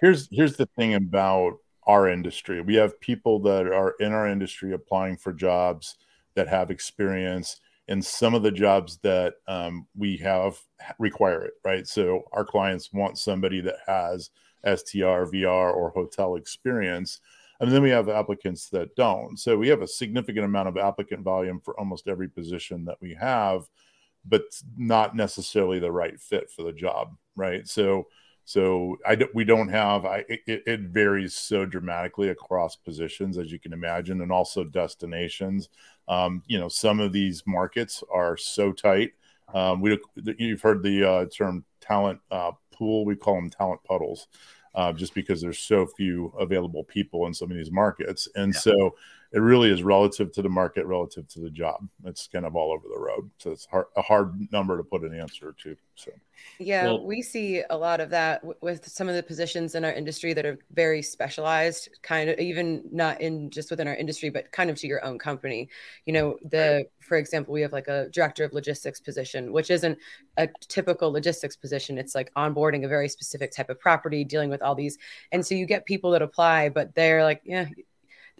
here's 0.00 0.28
here's 0.32 0.56
the 0.56 0.66
thing 0.74 0.94
about 0.94 1.58
our 1.86 2.08
industry. 2.08 2.60
We 2.60 2.74
have 2.76 3.00
people 3.00 3.40
that 3.40 3.66
are 3.66 3.94
in 4.00 4.12
our 4.12 4.26
industry 4.26 4.72
applying 4.72 5.16
for 5.16 5.32
jobs 5.32 5.96
that 6.34 6.48
have 6.48 6.70
experience 6.70 7.60
and 7.88 8.04
some 8.04 8.34
of 8.34 8.42
the 8.42 8.50
jobs 8.50 8.98
that 9.02 9.34
um, 9.48 9.86
we 9.96 10.16
have 10.18 10.58
require 10.98 11.44
it, 11.44 11.54
right? 11.64 11.86
So 11.86 12.22
our 12.32 12.44
clients 12.44 12.92
want 12.92 13.18
somebody 13.18 13.60
that 13.60 13.76
has 13.86 14.30
STR, 14.64 15.26
VR, 15.30 15.74
or 15.74 15.90
hotel 15.90 16.36
experience. 16.36 17.20
and 17.60 17.70
then 17.70 17.82
we 17.82 17.90
have 17.90 18.08
applicants 18.08 18.68
that 18.70 18.94
don't. 18.96 19.38
So 19.38 19.56
we 19.56 19.68
have 19.68 19.82
a 19.82 19.86
significant 19.86 20.44
amount 20.44 20.68
of 20.68 20.76
applicant 20.76 21.22
volume 21.22 21.60
for 21.60 21.78
almost 21.78 22.08
every 22.08 22.28
position 22.28 22.84
that 22.86 23.00
we 23.00 23.14
have, 23.14 23.68
but 24.24 24.42
not 24.76 25.14
necessarily 25.14 25.78
the 25.78 25.92
right 25.92 26.18
fit 26.20 26.50
for 26.50 26.62
the 26.64 26.72
job, 26.72 27.16
right? 27.36 27.66
So 27.68 28.06
so 28.44 28.98
I 29.06 29.14
don't, 29.14 29.34
we 29.34 29.44
don't 29.44 29.68
have 29.68 30.04
I 30.04 30.24
it, 30.28 30.62
it, 30.66 30.80
varies 30.80 31.34
so 31.34 31.64
dramatically 31.64 32.30
across 32.30 32.74
positions 32.74 33.38
as 33.38 33.52
you 33.52 33.58
can 33.58 33.72
imagine, 33.72 34.20
and 34.20 34.32
also 34.32 34.64
destinations. 34.64 35.68
Um, 36.08 36.42
you 36.46 36.58
know, 36.58 36.68
some 36.68 36.98
of 36.98 37.12
these 37.12 37.44
markets 37.46 38.02
are 38.12 38.36
so 38.36 38.72
tight. 38.72 39.12
Um, 39.54 39.80
we 39.80 39.98
you've 40.38 40.62
heard 40.62 40.82
the 40.82 41.08
uh, 41.08 41.26
term 41.26 41.64
talent 41.80 42.20
uh, 42.30 42.52
pool. 42.72 43.04
We 43.04 43.16
call 43.16 43.36
them 43.36 43.50
talent 43.50 43.82
puddles, 43.84 44.28
uh, 44.74 44.92
just 44.92 45.14
because 45.14 45.40
there's 45.40 45.60
so 45.60 45.86
few 45.86 46.32
available 46.38 46.84
people 46.84 47.26
in 47.26 47.34
some 47.34 47.50
of 47.50 47.56
these 47.56 47.70
markets, 47.70 48.28
and 48.34 48.52
yeah. 48.54 48.60
so 48.60 48.94
it 49.32 49.40
really 49.40 49.70
is 49.70 49.82
relative 49.82 50.30
to 50.32 50.42
the 50.42 50.48
market, 50.48 50.84
relative 50.84 51.26
to 51.28 51.40
the 51.40 51.48
job. 51.48 51.88
It's 52.04 52.28
kind 52.28 52.44
of 52.44 52.54
all 52.54 52.70
over 52.70 52.86
the 52.92 53.00
road. 53.00 53.30
So 53.38 53.50
it's 53.50 53.64
hard, 53.64 53.86
a 53.96 54.02
hard 54.02 54.34
number 54.52 54.76
to 54.76 54.82
put 54.82 55.02
an 55.02 55.18
answer 55.18 55.54
to. 55.62 55.74
So, 55.94 56.10
yeah, 56.58 56.84
well, 56.84 57.06
we 57.06 57.22
see 57.22 57.62
a 57.70 57.76
lot 57.76 58.00
of 58.00 58.10
that 58.10 58.42
w- 58.42 58.58
with 58.60 58.86
some 58.86 59.08
of 59.08 59.14
the 59.14 59.22
positions 59.22 59.74
in 59.74 59.86
our 59.86 59.92
industry 59.92 60.34
that 60.34 60.44
are 60.44 60.58
very 60.74 61.00
specialized, 61.00 61.88
kind 62.02 62.28
of 62.28 62.38
even 62.38 62.82
not 62.92 63.22
in 63.22 63.48
just 63.48 63.70
within 63.70 63.88
our 63.88 63.94
industry, 63.94 64.28
but 64.28 64.52
kind 64.52 64.68
of 64.68 64.76
to 64.76 64.86
your 64.86 65.02
own 65.02 65.18
company. 65.18 65.68
You 66.04 66.12
know, 66.12 66.36
the, 66.50 66.58
right. 66.58 66.86
for 67.00 67.16
example, 67.16 67.54
we 67.54 67.62
have 67.62 67.72
like 67.72 67.88
a 67.88 68.08
director 68.10 68.44
of 68.44 68.52
logistics 68.52 69.00
position, 69.00 69.50
which 69.50 69.70
isn't 69.70 69.96
a 70.36 70.48
typical 70.68 71.10
logistics 71.10 71.56
position. 71.56 71.96
It's 71.96 72.14
like 72.14 72.30
onboarding 72.34 72.84
a 72.84 72.88
very 72.88 73.08
specific 73.08 73.52
type 73.52 73.70
of 73.70 73.80
property, 73.80 74.24
dealing 74.24 74.50
with 74.50 74.60
all 74.60 74.74
these. 74.74 74.98
And 75.30 75.46
so 75.46 75.54
you 75.54 75.64
get 75.64 75.86
people 75.86 76.10
that 76.10 76.20
apply, 76.20 76.68
but 76.68 76.94
they're 76.94 77.22
like, 77.22 77.40
yeah, 77.44 77.66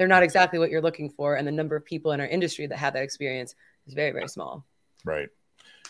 they're 0.03 0.09
not 0.09 0.25
exactly 0.25 0.59
what 0.59 0.69
you're 0.69 0.83
looking 0.83 1.09
for 1.09 1.37
and 1.37 1.47
the 1.47 1.53
number 1.53 1.77
of 1.77 1.85
people 1.85 2.11
in 2.11 2.21
our 2.21 2.27
industry 2.27 2.67
that 2.67 2.77
have 2.77 2.93
that 2.93 3.05
experience 3.05 3.55
is 3.87 3.95
very 3.95 4.11
very 4.11 4.27
small. 4.27 4.67
Right. 5.05 5.29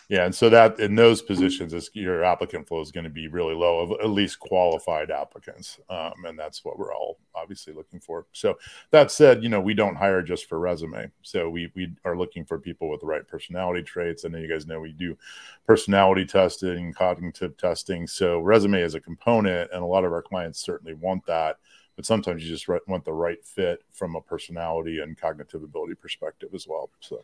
Yeah 0.07 0.25
and 0.25 0.35
so 0.35 0.51
that 0.51 0.79
in 0.79 0.93
those 0.93 1.23
positions 1.23 1.73
is 1.73 1.89
your 1.93 2.23
applicant 2.23 2.67
flow 2.67 2.79
is 2.79 2.91
going 2.91 3.05
to 3.05 3.09
be 3.09 3.27
really 3.27 3.55
low 3.55 3.79
of 3.79 3.91
at 4.03 4.11
least 4.11 4.39
qualified 4.39 5.09
applicants 5.09 5.79
um, 5.89 6.13
and 6.25 6.37
that's 6.37 6.63
what 6.63 6.77
we're 6.77 6.93
all 6.93 7.17
obviously 7.33 7.73
looking 7.73 7.99
for. 7.99 8.27
So 8.33 8.59
that 8.91 9.09
said 9.09 9.41
you 9.41 9.49
know 9.49 9.59
we 9.59 9.73
don't 9.73 9.95
hire 9.95 10.21
just 10.21 10.47
for 10.47 10.59
resume. 10.59 11.09
So 11.23 11.49
we 11.49 11.71
we 11.75 11.91
are 12.05 12.15
looking 12.15 12.45
for 12.45 12.59
people 12.59 12.87
with 12.87 12.99
the 12.99 13.07
right 13.07 13.27
personality 13.27 13.81
traits. 13.81 14.25
I 14.25 14.27
know 14.27 14.37
you 14.37 14.47
guys 14.47 14.67
know 14.67 14.79
we 14.79 14.91
do 14.91 15.17
personality 15.65 16.25
testing 16.25 16.93
cognitive 16.93 17.57
testing. 17.57 18.05
So 18.05 18.41
resume 18.41 18.79
is 18.79 18.93
a 18.93 18.99
component 18.99 19.71
and 19.73 19.81
a 19.81 19.87
lot 19.87 20.05
of 20.05 20.13
our 20.13 20.21
clients 20.21 20.59
certainly 20.59 20.93
want 20.93 21.25
that 21.25 21.57
but 21.95 22.05
sometimes 22.05 22.43
you 22.43 22.49
just 22.49 22.67
want 22.67 23.05
the 23.05 23.13
right 23.13 23.43
fit 23.43 23.83
from 23.91 24.15
a 24.15 24.21
personality 24.21 24.99
and 24.99 25.17
cognitive 25.17 25.63
ability 25.63 25.95
perspective 25.95 26.49
as 26.53 26.67
well. 26.67 26.89
So, 26.99 27.23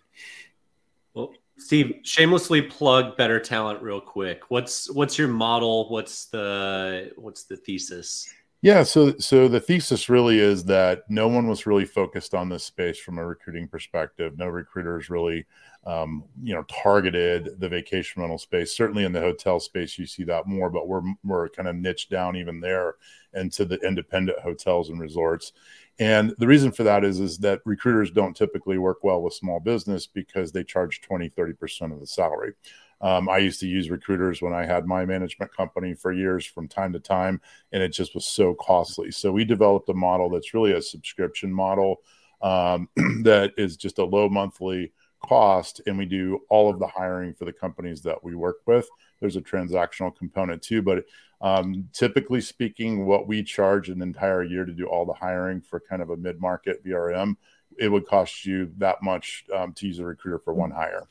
well, 1.14 1.34
Steve, 1.58 2.00
shamelessly 2.04 2.62
plug 2.62 3.18
Better 3.18 3.40
Talent 3.40 3.82
real 3.82 4.02
quick. 4.02 4.44
What's 4.50 4.90
what's 4.92 5.18
your 5.18 5.28
model? 5.28 5.90
What's 5.90 6.26
the 6.26 7.12
what's 7.16 7.44
the 7.44 7.58
thesis? 7.58 8.32
Yeah, 8.62 8.84
so 8.84 9.18
so 9.18 9.48
the 9.48 9.60
thesis 9.60 10.10
really 10.10 10.40
is 10.40 10.66
that 10.66 11.04
no 11.10 11.28
one 11.28 11.48
was 11.48 11.66
really 11.66 11.86
focused 11.86 12.34
on 12.34 12.50
this 12.50 12.64
space 12.64 13.00
from 13.00 13.18
a 13.18 13.26
recruiting 13.26 13.68
perspective. 13.68 14.38
No 14.38 14.48
recruiters 14.48 15.10
really, 15.10 15.46
um, 15.86 16.24
you 16.44 16.54
know, 16.54 16.64
targeted 16.64 17.60
the 17.60 17.70
vacation 17.70 18.22
rental 18.22 18.38
space. 18.38 18.76
Certainly 18.76 19.06
in 19.06 19.14
the 19.14 19.20
hotel 19.20 19.60
space, 19.60 19.98
you 19.98 20.06
see 20.06 20.24
that 20.26 20.48
more, 20.48 20.70
but 20.70 20.88
we're 20.88 21.02
we're 21.24 21.50
kind 21.50 21.68
of 21.68 21.76
niched 21.76 22.10
down 22.10 22.36
even 22.36 22.60
there 22.60 22.96
into 23.34 23.66
the 23.66 23.78
independent 23.78 24.40
hotels 24.40 24.90
and 24.90 25.00
resorts. 25.00 25.54
And 26.00 26.34
the 26.38 26.48
reason 26.48 26.72
for 26.72 26.84
that 26.84 27.04
is 27.04 27.20
is 27.20 27.38
that 27.40 27.62
recruiters 27.66 28.12
don't 28.12 28.36
typically 28.36 28.78
work 28.78 29.04
well 29.04 29.22
with 29.22 29.34
small 29.34 29.60
business 29.60 30.08
because 30.08 30.52
they 30.52 30.64
charge 30.64 31.02
20, 31.02 31.30
30% 31.30 31.94
of 31.94 32.00
the 32.00 32.08
salary. 32.08 32.54
Um, 33.02 33.30
I 33.30 33.38
used 33.38 33.62
to 33.62 33.68
use 33.68 33.90
recruiters 33.90 34.42
when 34.42 34.54
I 34.54 34.66
had 34.66 34.86
my 34.86 35.06
management 35.06 35.56
company 35.56 35.94
for 35.94 36.12
years 36.12 36.46
from 36.46 36.68
time 36.68 36.92
to 36.94 37.00
time, 37.00 37.40
and 37.72 37.82
it 37.82 37.94
just 37.94 38.14
was 38.14 38.26
so 38.26 38.54
costly. 38.56 39.12
So 39.12 39.32
we 39.32 39.46
developed 39.46 39.88
a 39.90 39.94
model 39.94 40.30
that's 40.30 40.54
really 40.54 40.74
a 40.74 40.82
subscription 40.82 41.52
model 41.52 42.02
um, 42.42 42.90
that 43.24 43.54
is 43.58 43.78
just 43.78 44.00
a 44.00 44.04
low 44.04 44.28
monthly 44.28 44.92
cost, 45.20 45.82
and 45.86 45.98
we 45.98 46.06
do 46.06 46.40
all 46.50 46.70
of 46.70 46.80
the 46.80 46.88
hiring 46.88 47.34
for 47.34 47.46
the 47.46 47.54
companies 47.54 48.02
that 48.04 48.24
we 48.24 48.36
work 48.36 48.58
with. 48.66 48.88
There's 49.20 49.36
a 49.36 49.42
transactional 49.42 50.16
component 50.16 50.62
too, 50.62 50.82
but 50.82 51.06
um, 51.42 51.88
typically 51.94 52.42
speaking, 52.42 53.06
what 53.06 53.28
we 53.28 53.44
charge 53.44 53.90
an 53.90 54.02
entire 54.02 54.44
year 54.44 54.66
to 54.66 54.74
do 54.74 54.86
all 54.86 55.06
the 55.06 55.14
hiring 55.14 55.62
for 55.62 55.80
kind 55.80 56.02
of 56.02 56.10
a 56.10 56.18
mid 56.18 56.40
market 56.40 56.84
VRM, 56.86 57.36
it 57.78 57.90
would 57.90 58.06
cost 58.06 58.46
you 58.46 58.72
that 58.78 59.02
much 59.02 59.46
um, 59.54 59.74
to 59.74 59.88
use 59.88 60.00
a 60.00 60.06
recruiter 60.06 60.40
for 60.40 60.54
one 60.54 60.72
hire. 60.72 61.08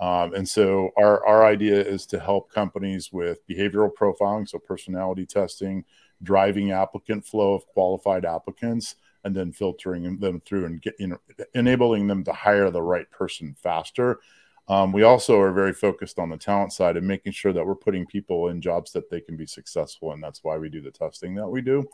Um, 0.00 0.34
and 0.34 0.48
so 0.48 0.90
our, 0.96 1.24
our 1.26 1.46
idea 1.46 1.80
is 1.80 2.06
to 2.06 2.20
help 2.20 2.50
companies 2.50 3.12
with 3.12 3.46
behavioral 3.48 3.90
profiling, 3.92 4.48
so 4.48 4.58
personality 4.58 5.24
testing, 5.24 5.84
driving 6.22 6.70
applicant 6.70 7.24
flow 7.24 7.54
of 7.54 7.66
qualified 7.66 8.24
applicants, 8.24 8.96
and 9.26 9.34
then 9.34 9.50
filtering 9.52 10.18
them 10.20 10.40
through 10.46 10.66
and 10.66 10.80
get, 10.80 10.94
you 11.00 11.08
know, 11.08 11.18
enabling 11.54 12.06
them 12.06 12.22
to 12.22 12.32
hire 12.32 12.70
the 12.70 12.80
right 12.80 13.10
person 13.10 13.56
faster. 13.60 14.20
Um, 14.68 14.92
we 14.92 15.02
also 15.02 15.40
are 15.40 15.52
very 15.52 15.72
focused 15.72 16.20
on 16.20 16.30
the 16.30 16.36
talent 16.36 16.72
side 16.72 16.96
and 16.96 17.06
making 17.06 17.32
sure 17.32 17.52
that 17.52 17.66
we're 17.66 17.74
putting 17.74 18.06
people 18.06 18.48
in 18.48 18.60
jobs 18.60 18.92
that 18.92 19.10
they 19.10 19.20
can 19.20 19.36
be 19.36 19.46
successful 19.46 20.12
in. 20.12 20.20
That's 20.20 20.44
why 20.44 20.58
we 20.58 20.68
do 20.68 20.80
the 20.80 20.92
testing 20.92 21.34
that 21.34 21.48
we 21.48 21.60
do, 21.60 21.84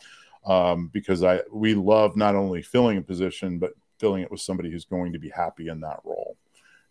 um, 0.44 0.90
because 0.92 1.22
I 1.24 1.40
we 1.50 1.74
love 1.74 2.16
not 2.16 2.34
only 2.34 2.60
filling 2.60 2.98
a 2.98 3.02
position 3.02 3.58
but 3.58 3.72
filling 3.98 4.22
it 4.22 4.30
with 4.30 4.40
somebody 4.40 4.70
who's 4.70 4.84
going 4.84 5.14
to 5.14 5.18
be 5.18 5.30
happy 5.30 5.68
in 5.68 5.80
that 5.80 6.00
role. 6.04 6.36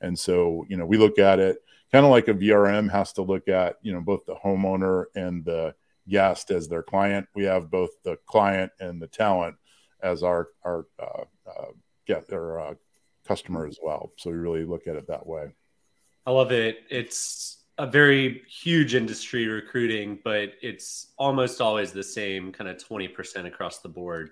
And 0.01 0.17
so, 0.17 0.65
you 0.67 0.75
know, 0.75 0.87
we 0.87 0.97
look 0.97 1.19
at 1.19 1.37
it 1.37 1.57
kind 1.91 2.05
of 2.05 2.11
like 2.11 2.29
a 2.29 2.33
VRM 2.33 2.89
has 2.89 3.13
to 3.13 3.21
look 3.21 3.47
at, 3.47 3.77
you 3.83 3.93
know, 3.93 4.01
both 4.01 4.25
the 4.25 4.35
homeowner 4.35 5.05
and 5.15 5.45
the 5.45 5.75
guest 6.07 6.49
as 6.49 6.67
their 6.67 6.81
client. 6.81 7.27
We 7.35 7.43
have 7.43 7.69
both 7.69 7.91
the 8.03 8.17
client 8.25 8.71
and 8.79 8.99
the 8.99 9.07
talent 9.07 9.55
as 10.03 10.23
our 10.23 10.49
our 10.63 10.85
uh, 10.99 11.23
uh, 11.49 11.65
get 12.07 12.27
their 12.27 12.59
uh, 12.59 12.73
customer 13.27 13.65
as 13.65 13.77
well. 13.81 14.11
So 14.17 14.31
we 14.31 14.37
really 14.37 14.65
look 14.65 14.87
at 14.87 14.95
it 14.95 15.07
that 15.07 15.25
way. 15.25 15.53
I 16.25 16.31
love 16.31 16.51
it. 16.51 16.79
It's 16.89 17.63
a 17.77 17.87
very 17.87 18.43
huge 18.47 18.93
industry 18.95 19.47
recruiting, 19.47 20.19
but 20.23 20.53
it's 20.61 21.13
almost 21.17 21.61
always 21.61 21.91
the 21.91 22.03
same 22.03 22.51
kind 22.51 22.69
of 22.69 22.77
20% 22.77 23.47
across 23.47 23.79
the 23.79 23.89
board. 23.89 24.31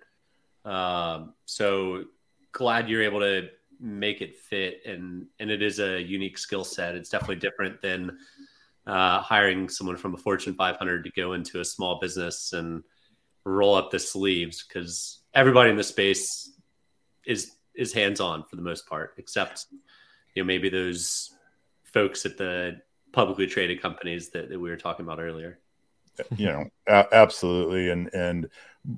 Um, 0.65 1.33
so 1.45 2.05
glad 2.51 2.89
you're 2.89 3.01
able 3.01 3.21
to 3.21 3.49
make 3.79 4.21
it 4.21 4.35
fit 4.35 4.81
and 4.85 5.25
and 5.39 5.49
it 5.49 5.61
is 5.61 5.79
a 5.79 6.01
unique 6.01 6.37
skill 6.37 6.65
set 6.65 6.95
it's 6.95 7.09
definitely 7.09 7.37
different 7.37 7.81
than 7.81 8.17
uh, 8.85 9.21
hiring 9.21 9.69
someone 9.69 9.95
from 9.95 10.13
a 10.13 10.17
fortune 10.17 10.53
500 10.53 11.03
to 11.03 11.11
go 11.11 11.33
into 11.33 11.61
a 11.61 11.65
small 11.65 11.99
business 11.99 12.53
and 12.53 12.83
roll 13.45 13.75
up 13.75 13.89
the 13.89 13.99
sleeves 13.99 14.65
because 14.67 15.18
everybody 15.33 15.69
in 15.69 15.77
the 15.77 15.83
space 15.83 16.51
is 17.25 17.55
is 17.75 17.93
hands 17.93 18.19
on 18.19 18.43
for 18.43 18.55
the 18.55 18.61
most 18.61 18.87
part 18.87 19.13
except 19.17 19.67
you 20.33 20.41
know 20.41 20.47
maybe 20.47 20.69
those 20.69 21.31
folks 21.83 22.25
at 22.25 22.37
the 22.37 22.79
publicly 23.11 23.47
traded 23.47 23.81
companies 23.81 24.29
that, 24.29 24.49
that 24.49 24.59
we 24.59 24.69
were 24.69 24.77
talking 24.77 25.05
about 25.05 25.19
earlier. 25.19 25.59
You 26.35 26.47
know 26.47 26.65
a- 26.87 27.07
absolutely. 27.13 27.89
And 27.89 28.13
and 28.13 28.49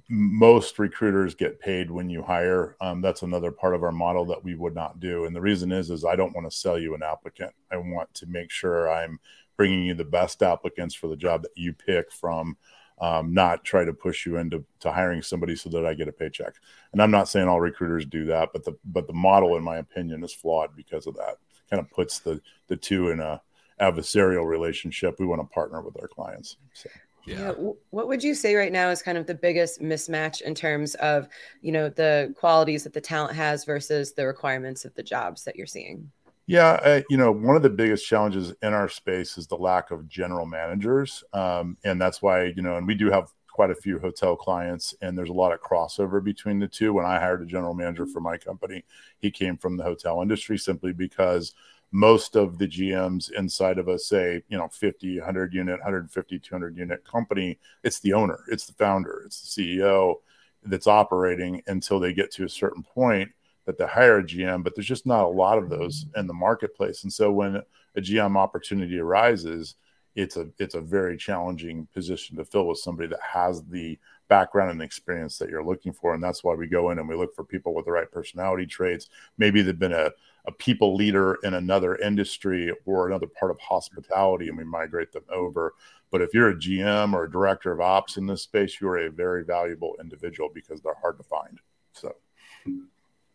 most 0.09 0.79
recruiters 0.79 1.35
get 1.35 1.59
paid 1.59 1.89
when 1.89 2.09
you 2.09 2.23
hire. 2.23 2.75
Um, 2.81 3.01
that's 3.01 3.21
another 3.21 3.51
part 3.51 3.75
of 3.75 3.83
our 3.83 3.91
model 3.91 4.25
that 4.25 4.43
we 4.43 4.55
would 4.55 4.75
not 4.75 4.99
do. 4.99 5.25
And 5.25 5.35
the 5.35 5.41
reason 5.41 5.71
is 5.71 5.89
is 5.91 6.03
i 6.03 6.15
don't 6.15 6.33
want 6.33 6.49
to 6.49 6.57
sell 6.57 6.79
you 6.79 6.95
an 6.95 7.03
applicant. 7.03 7.53
I 7.71 7.77
want 7.77 8.13
to 8.15 8.25
make 8.25 8.51
sure 8.51 8.91
i'm 8.91 9.19
bringing 9.57 9.83
you 9.83 9.93
the 9.93 10.03
best 10.03 10.41
applicants 10.41 10.95
for 10.95 11.07
the 11.07 11.15
job 11.15 11.43
that 11.43 11.51
you 11.55 11.73
pick 11.73 12.11
from 12.11 12.57
um, 13.01 13.33
not 13.33 13.65
try 13.65 13.83
to 13.83 13.93
push 13.93 14.25
you 14.25 14.37
into 14.37 14.63
to 14.79 14.91
hiring 14.91 15.21
somebody 15.21 15.55
so 15.55 15.69
that 15.69 15.85
i 15.85 15.93
get 15.93 16.07
a 16.07 16.11
paycheck 16.11 16.53
and 16.93 17.01
i'm 17.01 17.11
not 17.11 17.27
saying 17.27 17.47
all 17.47 17.59
recruiters 17.59 18.05
do 18.05 18.25
that 18.25 18.49
but 18.53 18.63
the 18.63 18.77
but 18.85 19.07
the 19.07 19.13
model 19.13 19.57
in 19.57 19.63
my 19.63 19.77
opinion 19.77 20.23
is 20.23 20.33
flawed 20.33 20.75
because 20.75 21.07
of 21.07 21.15
that 21.15 21.31
it 21.31 21.69
kind 21.69 21.81
of 21.81 21.89
puts 21.91 22.19
the 22.19 22.39
the 22.67 22.77
two 22.77 23.09
in 23.09 23.19
a 23.19 23.41
adversarial 23.81 24.45
relationship 24.45 25.19
we 25.19 25.25
want 25.25 25.41
to 25.41 25.53
partner 25.53 25.81
with 25.81 25.99
our 25.99 26.07
clients 26.07 26.57
so 26.73 26.89
yeah. 27.25 27.39
yeah. 27.39 27.51
What 27.91 28.07
would 28.07 28.23
you 28.23 28.33
say 28.33 28.55
right 28.55 28.71
now 28.71 28.89
is 28.89 29.01
kind 29.01 29.17
of 29.17 29.27
the 29.27 29.35
biggest 29.35 29.81
mismatch 29.81 30.41
in 30.41 30.55
terms 30.55 30.95
of, 30.95 31.27
you 31.61 31.71
know, 31.71 31.89
the 31.89 32.33
qualities 32.37 32.83
that 32.83 32.93
the 32.93 33.01
talent 33.01 33.35
has 33.35 33.63
versus 33.63 34.13
the 34.13 34.25
requirements 34.25 34.85
of 34.85 34.93
the 34.95 35.03
jobs 35.03 35.43
that 35.43 35.55
you're 35.55 35.67
seeing? 35.67 36.11
Yeah, 36.51 36.71
uh, 36.83 37.01
you 37.09 37.15
know, 37.15 37.31
one 37.31 37.55
of 37.55 37.61
the 37.61 37.69
biggest 37.69 38.05
challenges 38.05 38.53
in 38.61 38.73
our 38.73 38.89
space 38.89 39.37
is 39.37 39.47
the 39.47 39.55
lack 39.55 39.89
of 39.89 40.09
general 40.09 40.45
managers, 40.45 41.23
um, 41.31 41.77
and 41.85 42.01
that's 42.01 42.21
why 42.21 42.43
you 42.43 42.61
know, 42.61 42.75
and 42.75 42.85
we 42.85 42.93
do 42.93 43.09
have 43.09 43.29
quite 43.47 43.71
a 43.71 43.75
few 43.75 43.99
hotel 43.99 44.35
clients, 44.35 44.93
and 45.01 45.17
there's 45.17 45.29
a 45.29 45.33
lot 45.33 45.53
of 45.53 45.61
crossover 45.61 46.21
between 46.21 46.59
the 46.59 46.67
two. 46.67 46.91
When 46.91 47.05
I 47.05 47.19
hired 47.19 47.41
a 47.41 47.45
general 47.45 47.73
manager 47.73 48.05
for 48.05 48.19
my 48.19 48.37
company, 48.37 48.83
he 49.19 49.31
came 49.31 49.55
from 49.55 49.77
the 49.77 49.85
hotel 49.85 50.21
industry 50.21 50.57
simply 50.57 50.91
because 50.91 51.53
most 51.93 52.35
of 52.35 52.57
the 52.57 52.67
GMs 52.67 53.31
inside 53.31 53.77
of 53.77 53.87
a 53.87 53.97
say, 53.97 54.43
you 54.49 54.57
know, 54.57 54.67
50, 54.67 55.19
100 55.19 55.53
unit, 55.53 55.79
150, 55.79 56.37
200 56.37 56.75
unit 56.77 57.05
company, 57.05 57.59
it's 57.85 58.01
the 58.01 58.11
owner, 58.11 58.39
it's 58.49 58.65
the 58.65 58.73
founder, 58.73 59.23
it's 59.25 59.55
the 59.55 59.79
CEO. 59.79 60.15
that's 60.63 60.87
operating 60.87 61.61
until 61.67 61.97
they 61.99 62.11
get 62.13 62.29
to 62.31 62.43
a 62.43 62.49
certain 62.49 62.83
point 62.83 63.31
that 63.77 63.83
they 63.83 63.89
hire 63.89 64.19
a 64.19 64.23
GM, 64.23 64.63
but 64.63 64.75
there's 64.75 64.87
just 64.87 65.05
not 65.05 65.25
a 65.25 65.29
lot 65.29 65.57
of 65.57 65.69
those 65.69 66.05
mm-hmm. 66.05 66.19
in 66.19 66.27
the 66.27 66.33
marketplace. 66.33 67.03
And 67.03 67.13
so 67.13 67.31
when 67.31 67.57
a 67.95 68.01
GM 68.01 68.37
opportunity 68.37 68.99
arises, 68.99 69.75
it's 70.15 70.35
a 70.35 70.49
it's 70.59 70.75
a 70.75 70.81
very 70.81 71.15
challenging 71.15 71.87
position 71.93 72.35
to 72.35 72.43
fill 72.43 72.67
with 72.67 72.79
somebody 72.79 73.07
that 73.07 73.21
has 73.21 73.63
the 73.63 73.97
background 74.27 74.71
and 74.71 74.81
experience 74.81 75.37
that 75.37 75.49
you're 75.49 75.63
looking 75.63 75.93
for. 75.93 76.13
And 76.13 76.23
that's 76.23 76.43
why 76.43 76.53
we 76.53 76.67
go 76.67 76.91
in 76.91 76.99
and 76.99 77.07
we 77.07 77.15
look 77.15 77.33
for 77.35 77.43
people 77.43 77.73
with 77.73 77.85
the 77.85 77.91
right 77.91 78.11
personality 78.11 78.65
traits. 78.65 79.07
Maybe 79.37 79.61
they've 79.61 79.77
been 79.77 79.93
a, 79.93 80.11
a 80.45 80.51
people 80.51 80.95
leader 80.95 81.37
in 81.43 81.53
another 81.53 81.95
industry 81.95 82.73
or 82.85 83.07
another 83.07 83.27
part 83.27 83.51
of 83.51 83.59
hospitality, 83.59 84.49
and 84.49 84.57
we 84.57 84.63
migrate 84.63 85.11
them 85.11 85.23
over. 85.29 85.75
But 86.11 86.21
if 86.21 86.33
you're 86.33 86.49
a 86.49 86.55
GM 86.55 87.13
or 87.13 87.23
a 87.23 87.31
director 87.31 87.71
of 87.71 87.79
ops 87.79 88.17
in 88.17 88.25
this 88.25 88.41
space, 88.41 88.81
you're 88.81 89.05
a 89.05 89.11
very 89.11 89.45
valuable 89.45 89.95
individual 90.01 90.49
because 90.53 90.81
they're 90.81 90.93
hard 91.01 91.17
to 91.17 91.23
find. 91.23 91.59
So, 91.93 92.13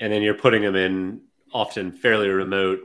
and 0.01 0.13
then 0.13 0.23
you're 0.23 0.35
putting 0.35 0.63
them 0.63 0.77
in 0.77 1.21
often 1.53 1.93
fairly 1.93 2.29
remote, 2.29 2.81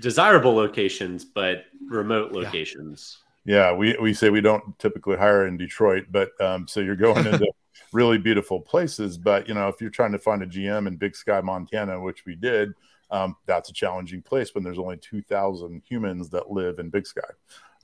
desirable 0.00 0.54
locations, 0.54 1.24
but 1.24 1.64
remote 1.86 2.32
locations. 2.32 3.18
Yeah, 3.44 3.70
yeah 3.70 3.76
we, 3.76 3.96
we 4.00 4.14
say 4.14 4.30
we 4.30 4.40
don't 4.40 4.78
typically 4.78 5.16
hire 5.16 5.46
in 5.46 5.56
Detroit, 5.56 6.06
but 6.10 6.30
um, 6.40 6.66
so 6.66 6.80
you're 6.80 6.96
going 6.96 7.26
into 7.26 7.46
really 7.92 8.18
beautiful 8.18 8.60
places. 8.60 9.16
But 9.16 9.48
you 9.48 9.54
know, 9.54 9.68
if 9.68 9.80
you're 9.80 9.90
trying 9.90 10.12
to 10.12 10.18
find 10.18 10.42
a 10.42 10.46
GM 10.46 10.86
in 10.86 10.96
Big 10.96 11.14
Sky, 11.14 11.40
Montana, 11.40 12.00
which 12.00 12.24
we 12.26 12.34
did, 12.34 12.74
um, 13.10 13.36
that's 13.46 13.70
a 13.70 13.72
challenging 13.72 14.22
place 14.22 14.54
when 14.54 14.64
there's 14.64 14.78
only 14.78 14.96
2,000 14.96 15.82
humans 15.88 16.30
that 16.30 16.50
live 16.50 16.78
in 16.78 16.90
Big 16.90 17.06
Sky. 17.06 17.20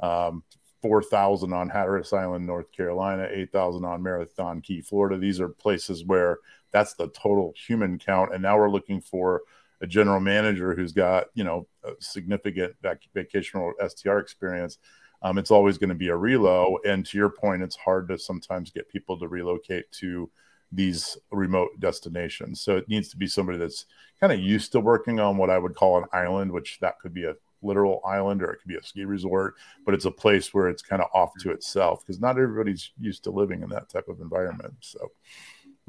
Um, 0.00 0.42
4,000 0.82 1.52
on 1.52 1.68
Hatteras 1.68 2.12
Island, 2.12 2.46
North 2.46 2.72
Carolina, 2.72 3.28
8,000 3.30 3.84
on 3.84 4.02
Marathon 4.02 4.60
Key, 4.60 4.80
Florida. 4.80 5.18
These 5.18 5.40
are 5.40 5.48
places 5.48 6.04
where 6.04 6.38
that's 6.72 6.94
the 6.94 7.08
total 7.08 7.52
human 7.56 7.98
count. 7.98 8.34
And 8.34 8.42
now 8.42 8.58
we're 8.58 8.70
looking 8.70 9.00
for 9.00 9.42
a 9.80 9.86
general 9.86 10.20
manager 10.20 10.74
who's 10.74 10.92
got, 10.92 11.26
you 11.34 11.44
know, 11.44 11.66
a 11.84 11.92
significant 12.00 12.74
vac- 12.82 13.08
vacational 13.14 13.72
STR 13.86 14.18
experience. 14.18 14.78
Um, 15.22 15.38
it's 15.38 15.50
always 15.50 15.78
going 15.78 15.88
to 15.88 15.94
be 15.94 16.08
a 16.08 16.16
relo. 16.16 16.76
And 16.86 17.04
to 17.06 17.18
your 17.18 17.30
point, 17.30 17.62
it's 17.62 17.76
hard 17.76 18.08
to 18.08 18.18
sometimes 18.18 18.70
get 18.70 18.88
people 18.88 19.18
to 19.18 19.28
relocate 19.28 19.90
to 19.92 20.30
these 20.72 21.16
remote 21.30 21.70
destinations. 21.80 22.60
So 22.60 22.76
it 22.76 22.88
needs 22.88 23.08
to 23.10 23.16
be 23.16 23.26
somebody 23.26 23.58
that's 23.58 23.86
kind 24.20 24.32
of 24.32 24.38
used 24.38 24.72
to 24.72 24.80
working 24.80 25.18
on 25.18 25.36
what 25.36 25.50
I 25.50 25.58
would 25.58 25.74
call 25.74 25.98
an 25.98 26.04
island, 26.12 26.52
which 26.52 26.78
that 26.80 27.00
could 27.00 27.12
be 27.12 27.24
a 27.24 27.34
literal 27.62 28.00
island 28.04 28.42
or 28.42 28.52
it 28.52 28.58
could 28.58 28.68
be 28.68 28.76
a 28.76 28.82
ski 28.82 29.04
resort, 29.04 29.54
but 29.84 29.94
it's 29.94 30.04
a 30.04 30.10
place 30.10 30.54
where 30.54 30.68
it's 30.68 30.82
kind 30.82 31.02
of 31.02 31.08
off 31.12 31.32
to 31.40 31.50
itself 31.50 32.00
because 32.00 32.20
not 32.20 32.38
everybody's 32.38 32.90
used 32.98 33.24
to 33.24 33.30
living 33.30 33.62
in 33.62 33.68
that 33.70 33.88
type 33.88 34.08
of 34.08 34.20
environment. 34.20 34.74
So, 34.80 35.10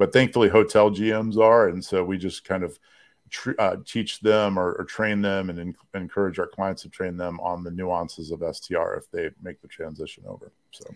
but 0.02 0.12
thankfully, 0.12 0.48
hotel 0.48 0.90
GMs 0.90 1.38
are, 1.38 1.68
and 1.68 1.84
so 1.84 2.02
we 2.02 2.18
just 2.18 2.44
kind 2.44 2.64
of 2.64 2.76
tr- 3.30 3.52
uh, 3.56 3.76
teach 3.86 4.18
them 4.18 4.58
or, 4.58 4.72
or, 4.72 4.84
train 4.84 5.22
them 5.22 5.48
and 5.48 5.60
in- 5.60 5.76
encourage 5.94 6.40
our 6.40 6.48
clients 6.48 6.82
to 6.82 6.88
train 6.88 7.16
them 7.16 7.38
on 7.38 7.62
the 7.62 7.70
nuances 7.70 8.32
of 8.32 8.42
STR 8.42 8.94
if 8.94 9.08
they 9.12 9.30
make 9.40 9.62
the 9.62 9.68
transition 9.68 10.24
over. 10.26 10.50
So. 10.72 10.92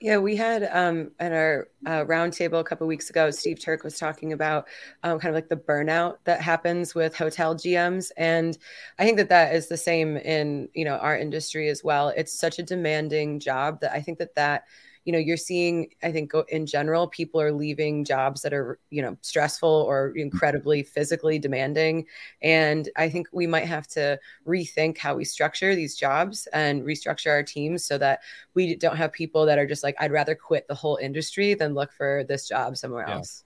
Yeah, 0.00 0.16
we 0.16 0.36
had 0.36 0.66
um, 0.72 1.10
at 1.20 1.32
our 1.32 1.68
uh, 1.84 2.06
roundtable 2.06 2.60
a 2.60 2.64
couple 2.64 2.86
weeks 2.86 3.10
ago, 3.10 3.30
Steve 3.30 3.60
Turk 3.60 3.84
was 3.84 3.98
talking 3.98 4.32
about 4.32 4.66
um, 5.02 5.20
kind 5.20 5.28
of 5.28 5.34
like 5.34 5.50
the 5.50 5.56
burnout 5.56 6.16
that 6.24 6.40
happens 6.40 6.94
with 6.94 7.14
hotel 7.14 7.54
GMs, 7.54 8.10
and 8.16 8.56
I 8.98 9.04
think 9.04 9.18
that 9.18 9.28
that 9.28 9.54
is 9.54 9.68
the 9.68 9.76
same 9.76 10.16
in 10.16 10.70
you 10.72 10.86
know 10.86 10.96
our 10.96 11.18
industry 11.18 11.68
as 11.68 11.84
well. 11.84 12.08
It's 12.08 12.32
such 12.32 12.58
a 12.58 12.62
demanding 12.62 13.38
job 13.38 13.82
that 13.82 13.92
I 13.92 14.00
think 14.00 14.18
that 14.20 14.34
that 14.36 14.64
you 15.10 15.12
know 15.12 15.18
you're 15.18 15.36
seeing 15.36 15.88
i 16.04 16.12
think 16.12 16.32
in 16.50 16.64
general 16.64 17.08
people 17.08 17.40
are 17.40 17.50
leaving 17.50 18.04
jobs 18.04 18.42
that 18.42 18.52
are 18.52 18.78
you 18.90 19.02
know 19.02 19.16
stressful 19.22 19.68
or 19.68 20.12
incredibly 20.14 20.84
physically 20.84 21.36
demanding. 21.36 22.06
And 22.42 22.88
i 22.96 23.08
think 23.08 23.26
we 23.32 23.44
might 23.44 23.66
have 23.66 23.88
to 23.88 24.20
rethink 24.46 24.98
how 24.98 25.16
we 25.16 25.24
structure 25.24 25.74
these 25.74 25.96
jobs 25.96 26.46
and 26.52 26.82
restructure 26.82 27.30
our 27.30 27.42
teams 27.42 27.84
so 27.84 27.98
that 27.98 28.20
we 28.54 28.76
don't 28.76 28.96
have 28.96 29.12
people 29.12 29.44
that 29.46 29.58
are 29.58 29.66
just 29.66 29.82
like 29.82 29.96
i'd 29.98 30.12
rather 30.12 30.36
quit 30.36 30.68
the 30.68 30.76
whole 30.76 30.96
industry 31.02 31.54
than 31.54 31.74
look 31.74 31.92
for 31.92 32.24
this 32.28 32.46
job 32.46 32.76
somewhere 32.76 33.04
yeah. 33.08 33.14
else. 33.14 33.42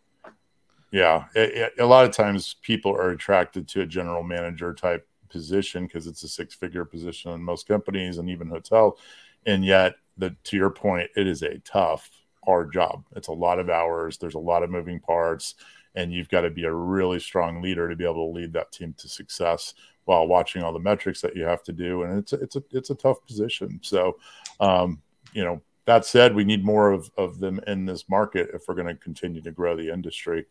Yeah. 0.90 1.24
It, 1.35 1.55
it, 1.55 1.72
a 1.81 1.87
lot 1.87 2.05
of 2.05 2.12
times 2.12 2.57
people 2.61 2.92
are 2.92 3.11
attracted 3.11 3.66
to 3.68 3.81
a 3.81 3.87
general 3.87 4.22
manager 4.22 4.74
type 4.74 5.09
position 5.31 5.87
because 5.87 6.07
it's 6.07 6.22
a 6.24 6.29
six 6.29 6.55
figure 6.55 6.85
position 6.85 7.33
in 7.33 7.42
most 7.42 7.66
companies 7.66 8.18
and 8.18 8.29
even 8.29 8.48
hotel. 8.48 8.98
And 9.46 9.64
yet 9.64 9.96
the 10.16 10.35
to 10.44 10.57
your 10.57 10.70
point, 10.70 11.11
it 11.16 11.27
is 11.27 11.42
a 11.42 11.59
tough, 11.61 12.11
hard 12.44 12.72
job. 12.72 13.05
It's 13.16 13.29
a 13.29 13.33
lot 13.33 13.59
of 13.59 13.70
hours. 13.70 14.18
There's 14.18 14.35
a 14.35 14.38
lot 14.38 14.62
of 14.62 14.70
moving 14.70 15.00
parts, 15.00 15.55
and 15.94 16.12
you've 16.12 16.29
got 16.29 16.42
to 16.42 16.50
be 16.50 16.64
a 16.64 16.72
really 16.72 17.20
strong 17.20 17.62
leader 17.62 17.88
to 17.88 17.96
be 17.96 18.05
able 18.05 18.33
to 18.33 18.38
lead 18.38 18.53
that 18.53 18.72
team 18.72 18.94
to 18.98 19.09
success 19.09 19.74
while 20.05 20.27
watching 20.27 20.62
all 20.62 20.72
the 20.72 20.79
metrics 20.79 21.20
that 21.22 21.35
you 21.35 21.44
have 21.44 21.62
to 21.64 21.72
do. 21.72 22.03
And 22.03 22.18
it's 22.18 22.33
a, 22.33 22.37
it's 22.37 22.57
a 22.57 22.62
it's 22.70 22.90
a 22.90 22.94
tough 22.94 23.24
position. 23.27 23.81
So, 23.83 24.18
um, 24.61 25.00
you 25.33 25.44
know, 25.44 25.61
that 25.87 26.07
said, 26.07 26.35
we 26.35 26.44
need 26.44 26.64
more 26.64 26.92
of, 26.92 27.11
of 27.16 27.38
them 27.40 27.61
in 27.66 27.85
this 27.85 28.09
market 28.09 28.50
if 28.55 28.62
we're 28.66 28.74
going 28.74 28.87
to 28.87 28.94
continue 28.94 29.42
to 29.42 29.50
grow 29.50 29.77
the 29.77 29.92
industry 29.92 30.46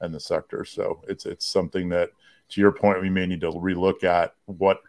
and 0.00 0.14
the 0.14 0.20
sector. 0.20 0.64
So 0.64 1.02
it's 1.08 1.26
it's 1.26 1.46
something 1.46 1.88
that, 1.90 2.10
to 2.50 2.60
your 2.60 2.72
point, 2.72 3.02
we 3.02 3.10
may 3.10 3.26
need 3.26 3.40
to 3.42 3.50
relook 3.50 4.04
at 4.04 4.34
what 4.46 4.80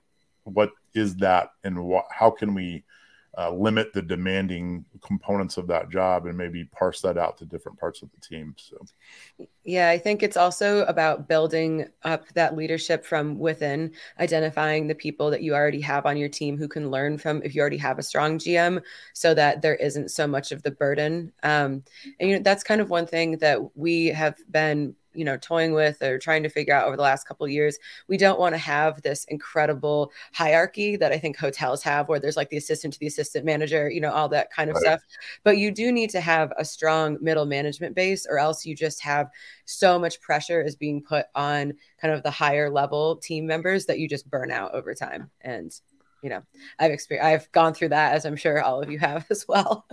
what 0.43 0.71
is 0.93 1.15
that 1.17 1.51
and 1.63 1.83
what 1.83 2.05
how 2.09 2.29
can 2.29 2.53
we 2.53 2.83
uh, 3.39 3.49
limit 3.53 3.93
the 3.93 4.01
demanding 4.01 4.83
components 5.01 5.55
of 5.55 5.65
that 5.65 5.89
job 5.89 6.25
and 6.25 6.37
maybe 6.37 6.65
parse 6.65 6.99
that 6.99 7.17
out 7.17 7.37
to 7.37 7.45
different 7.45 7.79
parts 7.79 8.01
of 8.01 8.09
the 8.11 8.19
team. 8.19 8.53
So, 8.57 8.77
yeah, 9.63 9.89
I 9.89 9.97
think 9.97 10.21
it's 10.21 10.35
also 10.35 10.83
about 10.85 11.29
building 11.29 11.87
up 12.03 12.27
that 12.33 12.57
leadership 12.57 13.05
from 13.05 13.39
within, 13.39 13.93
identifying 14.19 14.87
the 14.87 14.95
people 14.95 15.29
that 15.31 15.41
you 15.41 15.55
already 15.55 15.79
have 15.79 16.05
on 16.05 16.17
your 16.17 16.27
team 16.27 16.57
who 16.57 16.67
can 16.67 16.91
learn 16.91 17.17
from 17.17 17.41
if 17.41 17.55
you 17.55 17.61
already 17.61 17.77
have 17.77 17.97
a 17.97 18.03
strong 18.03 18.39
GM, 18.39 18.81
so 19.13 19.33
that 19.33 19.61
there 19.61 19.75
isn't 19.75 20.11
so 20.11 20.27
much 20.27 20.51
of 20.51 20.61
the 20.63 20.71
burden. 20.71 21.31
Um, 21.41 21.83
and 22.19 22.29
you 22.29 22.35
know, 22.35 22.43
that's 22.43 22.63
kind 22.63 22.81
of 22.81 22.89
one 22.89 23.07
thing 23.07 23.37
that 23.37 23.77
we 23.77 24.07
have 24.07 24.35
been 24.51 24.95
you 25.13 25.25
know 25.25 25.37
toying 25.37 25.73
with 25.73 26.01
or 26.01 26.17
trying 26.17 26.43
to 26.43 26.49
figure 26.49 26.73
out 26.73 26.87
over 26.87 26.95
the 26.95 27.01
last 27.01 27.27
couple 27.27 27.45
of 27.45 27.51
years 27.51 27.77
we 28.07 28.17
don't 28.17 28.39
want 28.39 28.53
to 28.53 28.59
have 28.59 29.01
this 29.01 29.25
incredible 29.25 30.11
hierarchy 30.33 30.95
that 30.95 31.11
i 31.11 31.17
think 31.17 31.37
hotels 31.37 31.83
have 31.83 32.07
where 32.07 32.19
there's 32.19 32.37
like 32.37 32.49
the 32.49 32.57
assistant 32.57 32.93
to 32.93 32.99
the 32.99 33.07
assistant 33.07 33.45
manager 33.45 33.89
you 33.89 34.01
know 34.01 34.11
all 34.11 34.29
that 34.29 34.51
kind 34.51 34.69
of 34.69 34.75
right. 34.75 34.83
stuff. 34.83 35.01
But 35.43 35.57
you 35.57 35.71
do 35.71 35.91
need 35.91 36.09
to 36.11 36.21
have 36.21 36.51
a 36.57 36.65
strong 36.65 37.17
middle 37.21 37.45
management 37.45 37.95
base 37.95 38.25
or 38.29 38.37
else 38.39 38.65
you 38.65 38.75
just 38.75 39.01
have 39.03 39.29
so 39.65 39.99
much 39.99 40.21
pressure 40.21 40.61
is 40.61 40.75
being 40.75 41.01
put 41.01 41.25
on 41.35 41.73
kind 42.01 42.13
of 42.13 42.23
the 42.23 42.31
higher 42.31 42.69
level 42.69 43.17
team 43.17 43.45
members 43.45 43.85
that 43.85 43.99
you 43.99 44.07
just 44.07 44.29
burn 44.29 44.51
out 44.51 44.73
over 44.73 44.93
time. 44.93 45.29
And 45.41 45.73
you 46.21 46.29
know 46.29 46.41
i've 46.79 46.91
experienced 46.91 47.25
i've 47.25 47.51
gone 47.53 47.73
through 47.73 47.87
that 47.87 48.13
as 48.13 48.25
i'm 48.25 48.35
sure 48.35 48.61
all 48.61 48.81
of 48.81 48.91
you 48.91 48.99
have 48.99 49.25
as 49.29 49.47
well 49.47 49.85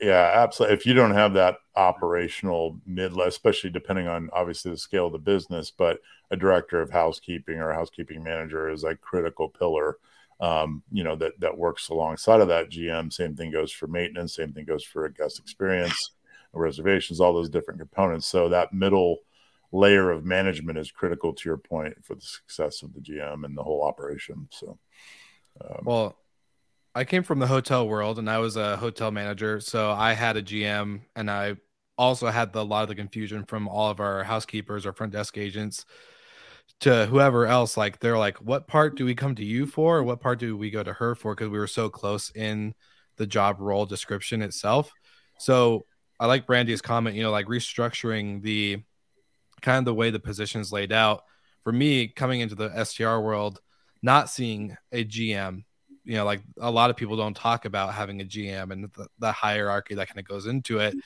Yeah, 0.00 0.32
absolutely. 0.34 0.76
If 0.76 0.86
you 0.86 0.94
don't 0.94 1.14
have 1.14 1.34
that 1.34 1.56
operational 1.74 2.78
mid, 2.86 3.16
especially 3.18 3.70
depending 3.70 4.08
on 4.08 4.28
obviously 4.32 4.70
the 4.70 4.76
scale 4.76 5.06
of 5.06 5.12
the 5.12 5.18
business, 5.18 5.70
but 5.70 6.00
a 6.30 6.36
director 6.36 6.80
of 6.80 6.90
housekeeping 6.90 7.58
or 7.58 7.70
a 7.70 7.74
housekeeping 7.74 8.22
manager 8.22 8.68
is 8.68 8.84
a 8.84 8.94
critical 8.94 9.48
pillar. 9.48 9.98
Um, 10.38 10.82
you 10.92 11.02
know 11.02 11.16
that 11.16 11.40
that 11.40 11.56
works 11.56 11.88
alongside 11.88 12.42
of 12.42 12.48
that 12.48 12.70
GM. 12.70 13.10
Same 13.10 13.34
thing 13.34 13.50
goes 13.50 13.72
for 13.72 13.86
maintenance. 13.86 14.34
Same 14.34 14.52
thing 14.52 14.66
goes 14.66 14.84
for 14.84 15.06
a 15.06 15.12
guest 15.12 15.38
experience, 15.38 16.12
reservations, 16.52 17.20
all 17.20 17.32
those 17.32 17.48
different 17.48 17.80
components. 17.80 18.26
So 18.26 18.50
that 18.50 18.74
middle 18.74 19.20
layer 19.72 20.10
of 20.10 20.24
management 20.24 20.78
is 20.78 20.90
critical 20.90 21.32
to 21.32 21.48
your 21.48 21.56
point 21.56 22.04
for 22.04 22.14
the 22.14 22.20
success 22.20 22.82
of 22.82 22.92
the 22.92 23.00
GM 23.00 23.44
and 23.44 23.56
the 23.56 23.62
whole 23.62 23.82
operation. 23.82 24.48
So, 24.50 24.78
um, 25.62 25.84
well, 25.84 26.16
I 26.96 27.04
came 27.04 27.22
from 27.22 27.40
the 27.40 27.46
hotel 27.46 27.86
world 27.86 28.18
and 28.18 28.28
I 28.28 28.38
was 28.38 28.56
a 28.56 28.78
hotel 28.78 29.10
manager. 29.10 29.60
So 29.60 29.90
I 29.90 30.14
had 30.14 30.38
a 30.38 30.42
GM 30.42 31.02
and 31.14 31.30
I 31.30 31.56
also 31.98 32.28
had 32.28 32.54
the, 32.54 32.62
a 32.62 32.64
lot 32.64 32.84
of 32.84 32.88
the 32.88 32.94
confusion 32.94 33.44
from 33.44 33.68
all 33.68 33.90
of 33.90 34.00
our 34.00 34.24
housekeepers 34.24 34.86
or 34.86 34.94
front 34.94 35.12
desk 35.12 35.36
agents 35.36 35.84
to 36.80 37.04
whoever 37.04 37.44
else. 37.44 37.76
Like, 37.76 38.00
they're 38.00 38.16
like, 38.16 38.38
what 38.38 38.66
part 38.66 38.96
do 38.96 39.04
we 39.04 39.14
come 39.14 39.34
to 39.34 39.44
you 39.44 39.66
for? 39.66 39.98
Or 39.98 40.04
what 40.04 40.22
part 40.22 40.38
do 40.38 40.56
we 40.56 40.70
go 40.70 40.82
to 40.82 40.94
her 40.94 41.14
for? 41.14 41.34
Because 41.34 41.50
we 41.50 41.58
were 41.58 41.66
so 41.66 41.90
close 41.90 42.30
in 42.30 42.74
the 43.18 43.26
job 43.26 43.60
role 43.60 43.84
description 43.84 44.40
itself. 44.40 44.90
So 45.38 45.84
I 46.18 46.24
like 46.24 46.46
Brandy's 46.46 46.80
comment, 46.80 47.14
you 47.14 47.22
know, 47.22 47.30
like 47.30 47.46
restructuring 47.46 48.40
the 48.40 48.82
kind 49.60 49.80
of 49.80 49.84
the 49.84 49.94
way 49.94 50.08
the 50.08 50.18
positions 50.18 50.72
laid 50.72 50.92
out. 50.92 51.24
For 51.62 51.72
me, 51.72 52.08
coming 52.08 52.40
into 52.40 52.54
the 52.54 52.84
STR 52.86 53.18
world, 53.18 53.60
not 54.02 54.30
seeing 54.30 54.78
a 54.92 55.04
GM 55.04 55.64
you 56.06 56.14
know, 56.14 56.24
like 56.24 56.40
a 56.60 56.70
lot 56.70 56.88
of 56.88 56.96
people 56.96 57.16
don't 57.16 57.36
talk 57.36 57.64
about 57.64 57.92
having 57.92 58.20
a 58.20 58.24
GM 58.24 58.70
and 58.70 58.84
the, 58.84 59.08
the 59.18 59.32
hierarchy 59.32 59.96
that 59.96 60.06
kind 60.06 60.20
of 60.20 60.24
goes 60.24 60.46
into 60.46 60.78
it. 60.78 60.90
Mm-hmm. 60.90 61.00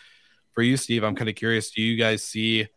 For 0.52 0.62
you, 0.62 0.76
Steve, 0.76 1.04
I'm 1.04 1.16
kind 1.16 1.30
of 1.30 1.36
curious. 1.36 1.70
Do 1.70 1.80
you 1.80 1.96
guys 1.96 2.22
see 2.22 2.68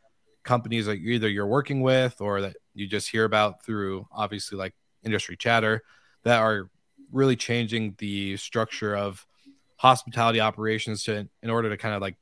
companies 0.44 0.86
that 0.86 0.98
either 0.98 1.28
you're 1.28 1.48
working 1.48 1.82
with 1.82 2.22
or 2.22 2.42
that 2.42 2.56
you 2.74 2.88
just 2.88 3.10
hear 3.10 3.26
about 3.26 3.64
through 3.66 4.08
obviously 4.12 4.58
like 4.58 4.74
industry 5.04 5.36
chatter 5.36 5.84
that 6.24 6.40
are 6.40 6.70
really 7.12 7.36
changing 7.36 7.96
the 7.98 8.38
structure 8.38 8.96
of 8.96 9.26
hospitality 9.78 10.40
operations 10.40 11.04
to 11.04 11.28
in 11.42 11.50
order 11.50 11.70
to 11.70 11.78
kind 11.78 11.94
of 11.94 12.02
like 12.02 12.16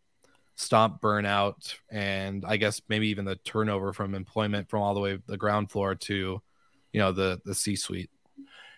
stomp 0.55 1.01
burnout 1.01 1.75
and 1.89 2.43
I 2.45 2.57
guess 2.57 2.81
maybe 2.89 3.07
even 3.09 3.25
the 3.25 3.35
turnover 3.35 3.93
from 3.93 4.15
employment 4.15 4.69
from 4.69 4.81
all 4.81 4.93
the 4.93 4.99
way 4.99 5.19
the 5.27 5.37
ground 5.37 5.71
floor 5.71 5.95
to, 5.95 6.41
you 6.91 6.99
know, 6.99 7.11
the 7.11 7.39
the 7.45 7.55
C 7.55 7.75
suite. 7.75 8.09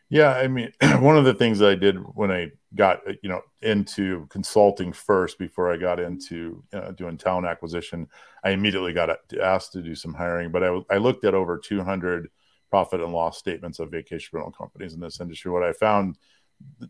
Yeah, 0.09 0.29
I 0.35 0.47
mean, 0.47 0.71
one 0.99 1.17
of 1.17 1.25
the 1.25 1.33
things 1.33 1.61
I 1.61 1.75
did 1.75 1.97
when 2.15 2.31
I 2.31 2.51
got 2.75 3.01
you 3.21 3.29
know 3.29 3.41
into 3.61 4.27
consulting 4.29 4.91
first 4.93 5.37
before 5.39 5.71
I 5.71 5.77
got 5.77 5.99
into 5.99 6.63
uh, 6.73 6.91
doing 6.91 7.17
talent 7.17 7.47
acquisition, 7.47 8.07
I 8.43 8.51
immediately 8.51 8.93
got 8.93 9.17
asked 9.41 9.73
to 9.73 9.81
do 9.81 9.95
some 9.95 10.13
hiring. 10.13 10.51
But 10.51 10.63
I, 10.63 10.79
I 10.91 10.97
looked 10.97 11.25
at 11.25 11.33
over 11.33 11.57
200 11.57 12.29
profit 12.69 13.01
and 13.01 13.13
loss 13.13 13.37
statements 13.37 13.79
of 13.79 13.91
vacation 13.91 14.29
rental 14.33 14.51
companies 14.51 14.93
in 14.93 14.99
this 14.99 15.19
industry. 15.19 15.51
What 15.51 15.63
I 15.63 15.73
found 15.73 16.17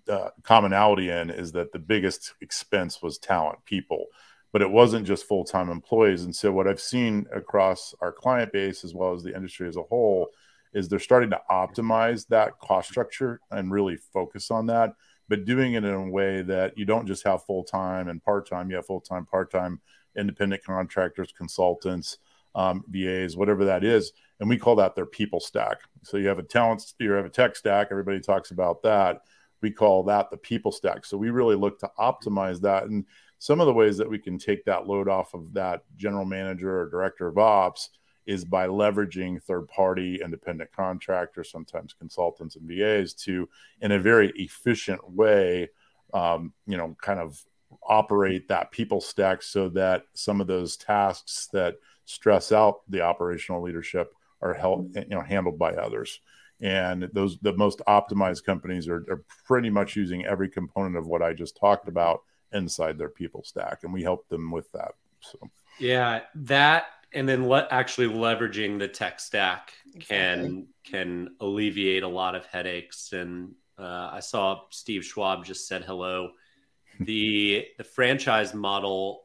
uh, 0.08 0.30
commonality 0.44 1.10
in 1.10 1.30
is 1.30 1.52
that 1.54 1.72
the 1.72 1.80
biggest 1.80 2.34
expense 2.42 3.02
was 3.02 3.18
talent, 3.18 3.60
people 3.66 4.08
but 4.52 4.62
it 4.62 4.70
wasn't 4.70 5.08
just 5.08 5.26
full 5.28 5.44
time 5.44 5.70
employees. 5.72 6.26
And 6.26 6.36
so, 6.36 6.52
what 6.52 6.68
I've 6.68 6.80
seen 6.80 7.26
across 7.34 7.96
our 8.02 8.12
client 8.12 8.52
base 8.52 8.84
as 8.84 8.94
well 8.94 9.14
as 9.14 9.24
the 9.24 9.36
industry 9.36 9.68
as 9.68 9.78
a 9.78 9.82
whole 9.82 10.28
is 10.74 10.88
they're 10.88 11.00
starting 11.00 11.30
to 11.30 11.42
optimize 11.50 12.28
that 12.28 12.60
cost 12.60 12.90
structure 12.90 13.40
and 13.52 13.72
really 13.72 13.98
focus 14.14 14.52
on 14.52 14.66
that, 14.68 14.94
but 15.30 15.46
doing 15.46 15.74
it 15.74 15.84
in 15.84 15.94
a 15.94 16.10
way 16.10 16.42
that 16.42 16.78
you 16.78 16.86
don't 16.86 17.08
just 17.08 17.24
have 17.26 17.44
full 17.46 17.64
time 17.64 18.08
and 18.08 18.24
part 18.24 18.50
time, 18.50 18.70
you 18.70 18.76
have 18.76 18.86
full 18.86 19.02
time, 19.02 19.26
part 19.26 19.52
time, 19.52 19.80
independent 20.18 20.64
contractors, 20.64 21.34
consultants, 21.36 22.18
um, 22.56 22.84
VAs, 22.88 23.36
whatever 23.36 23.66
that 23.66 23.84
is. 23.84 24.12
And 24.40 24.50
we 24.50 24.58
call 24.58 24.76
that 24.78 24.96
their 24.96 25.06
people 25.06 25.40
stack. 25.40 25.78
So 26.04 26.18
you 26.18 26.28
have 26.28 26.40
a 26.40 26.44
talent, 26.44 26.94
you 27.00 27.12
have 27.12 27.26
a 27.26 27.30
tech 27.30 27.56
stack, 27.56 27.88
everybody 27.92 28.20
talks 28.20 28.52
about 28.52 28.84
that. 28.84 29.22
We 29.62 29.72
call 29.72 30.04
that 30.04 30.30
the 30.30 30.38
people 30.38 30.72
stack. 30.72 31.06
So 31.06 31.18
we 31.18 31.30
really 31.30 31.56
look 31.56 31.80
to 31.80 31.92
optimize 31.98 32.60
that. 32.62 32.84
And 32.84 33.06
some 33.40 33.62
of 33.62 33.68
the 33.68 33.74
ways 33.74 33.98
that 33.98 34.10
we 34.10 34.20
can 34.20 34.38
take 34.38 34.66
that 34.66 34.88
load 34.88 35.08
off 35.08 35.34
of 35.34 35.54
that 35.54 35.84
general 35.96 36.26
manager 36.26 36.82
or 36.82 36.90
director 36.90 37.28
of 37.28 37.38
ops 37.38 37.90
is 38.26 38.46
by 38.46 38.68
leveraging 38.68 39.42
third 39.42 39.68
party 39.68 40.20
independent 40.24 40.72
contractors, 40.72 41.52
sometimes 41.52 41.94
consultants 41.94 42.56
and 42.56 42.68
VAs, 42.68 43.14
to 43.14 43.48
in 43.82 43.92
a 43.92 44.00
very 44.00 44.32
efficient 44.36 45.12
way, 45.12 45.70
um, 46.14 46.54
you 46.66 46.78
know, 46.78 46.96
kind 47.02 47.20
of 47.20 47.44
operate 47.88 48.48
that 48.48 48.72
people 48.72 49.02
stack 49.02 49.42
so 49.42 49.70
that 49.70 50.06
some 50.14 50.40
of 50.40 50.48
those 50.48 50.78
tasks 50.78 51.48
that 51.54 51.76
stress 52.06 52.52
out 52.52 52.82
the 52.90 53.02
operational 53.02 53.62
leadership 53.62 54.14
are 54.42 54.54
held, 54.54 54.96
you 54.96 55.06
know, 55.10 55.22
handled 55.22 55.58
by 55.58 55.74
others. 55.74 56.20
And 56.62 57.10
those 57.14 57.38
the 57.40 57.54
most 57.54 57.82
optimized 57.88 58.46
companies 58.46 58.88
are, 58.88 59.06
are 59.10 59.24
pretty 59.46 59.70
much 59.70 59.96
using 59.96 60.26
every 60.26 60.50
component 60.50 60.96
of 60.96 61.08
what 61.08 61.22
I 61.22 61.34
just 61.34 61.58
talked 61.58 61.88
about 61.88 62.22
inside 62.54 62.98
their 62.98 63.10
people 63.10 63.44
stack, 63.44 63.80
and 63.84 63.92
we 63.92 64.04
help 64.04 64.28
them 64.30 64.52
with 64.52 64.72
that. 64.72 64.92
So 65.20 65.40
yeah, 65.80 66.22
that 66.36 66.86
and 67.14 67.28
then 67.28 67.44
let 67.48 67.68
actually 67.72 68.08
leveraging 68.08 68.80
the 68.80 68.88
tech 68.88 69.20
stack 69.20 69.74
can 70.00 70.40
exactly. 70.40 70.68
can 70.84 71.36
alleviate 71.40 72.04
a 72.04 72.08
lot 72.08 72.36
of 72.36 72.46
headaches. 72.46 73.14
And 73.14 73.54
uh, 73.78 74.10
I 74.12 74.20
saw 74.20 74.62
Steve 74.70 75.06
Schwab 75.06 75.46
just 75.46 75.68
said 75.68 75.84
hello. 75.84 76.32
the 77.00 77.66
the 77.78 77.84
franchise 77.84 78.54
model 78.54 79.24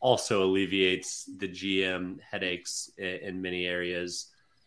also 0.00 0.44
alleviates 0.44 1.28
the 1.38 1.48
GM 1.48 2.18
headaches 2.20 2.90
in, 2.96 3.04
in 3.06 3.42
many 3.42 3.66
areas. 3.66 4.26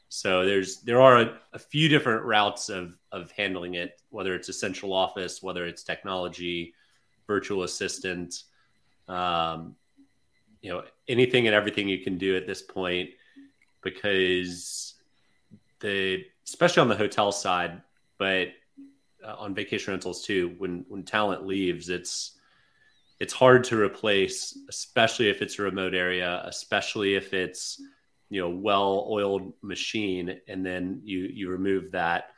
So 0.09 0.45
there's 0.45 0.81
there 0.81 1.01
are 1.01 1.21
a, 1.21 1.39
a, 1.53 1.59
few 1.59 1.89
different 1.89 2.23
routes 2.23 2.69
of 2.69 2.95
of 3.11 3.31
handling 3.31 3.73
it, 3.73 3.99
whether 4.09 4.35
it's 4.35 4.49
a 4.49 4.53
central 4.53 4.93
office, 4.93 5.41
whether 5.41 5.65
it's 5.65 5.81
technology, 5.81 6.75
virtual 7.25 7.63
assistant, 7.63 8.43
um, 9.07 9.75
you 10.63 10.69
know, 10.69 10.81
anything 11.09 11.45
and 11.45 11.53
everything 11.53 11.89
you 11.89 11.99
can 11.99 12.17
do 12.17 12.35
at 12.37 12.47
this 12.47 12.61
point 12.61 13.09
because 13.83 14.95
the 15.81 16.23
especially 16.47 16.81
on 16.81 16.87
the 16.87 16.95
hotel 16.95 17.31
side, 17.31 17.81
but 18.17 18.47
uh, 19.23 19.35
on 19.37 19.53
vacation 19.53 19.91
rentals 19.91 20.25
too, 20.25 20.55
when 20.57 20.85
when 20.87 21.03
talent 21.03 21.45
leaves, 21.45 21.89
it's 21.89 22.39
it's 23.19 23.33
hard 23.33 23.65
to 23.65 23.79
replace, 23.79 24.57
especially 24.69 25.29
if 25.29 25.41
it's 25.41 25.59
a 25.59 25.61
remote 25.61 25.93
area, 25.93 26.41
especially 26.45 27.15
if 27.15 27.33
it's 27.33 27.81
you 28.29 28.39
know 28.39 28.49
well-oiled 28.49 29.53
machine, 29.61 30.39
and 30.47 30.65
then 30.65 31.01
you 31.03 31.29
you 31.33 31.49
remove 31.49 31.91
that 31.91 32.29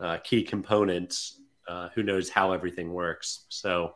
uh, 0.00 0.16
key 0.24 0.42
component. 0.42 1.32
Uh, 1.68 1.90
who 1.94 2.02
knows 2.02 2.30
how 2.30 2.52
everything 2.52 2.90
works? 2.90 3.44
So 3.50 3.94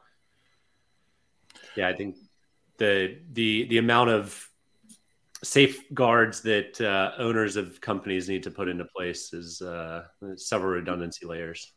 yeah, 1.77 1.88
I 1.88 1.94
think 1.94 2.16
the 2.79 3.19
the 3.33 3.65
the 3.65 3.79
amount 3.79 4.11
of 4.11 4.49
safeguards 5.43 6.41
that 6.41 6.81
uh, 6.81 7.13
owners 7.19 7.57
of 7.57 7.81
companies 7.81 8.29
need 8.29 8.43
to 8.43 8.51
put 8.51 8.69
into 8.69 8.85
place 8.85 9.33
is 9.33 9.61
uh, 9.63 10.05
several 10.37 10.73
redundancy 10.73 11.27
layers. 11.27 11.73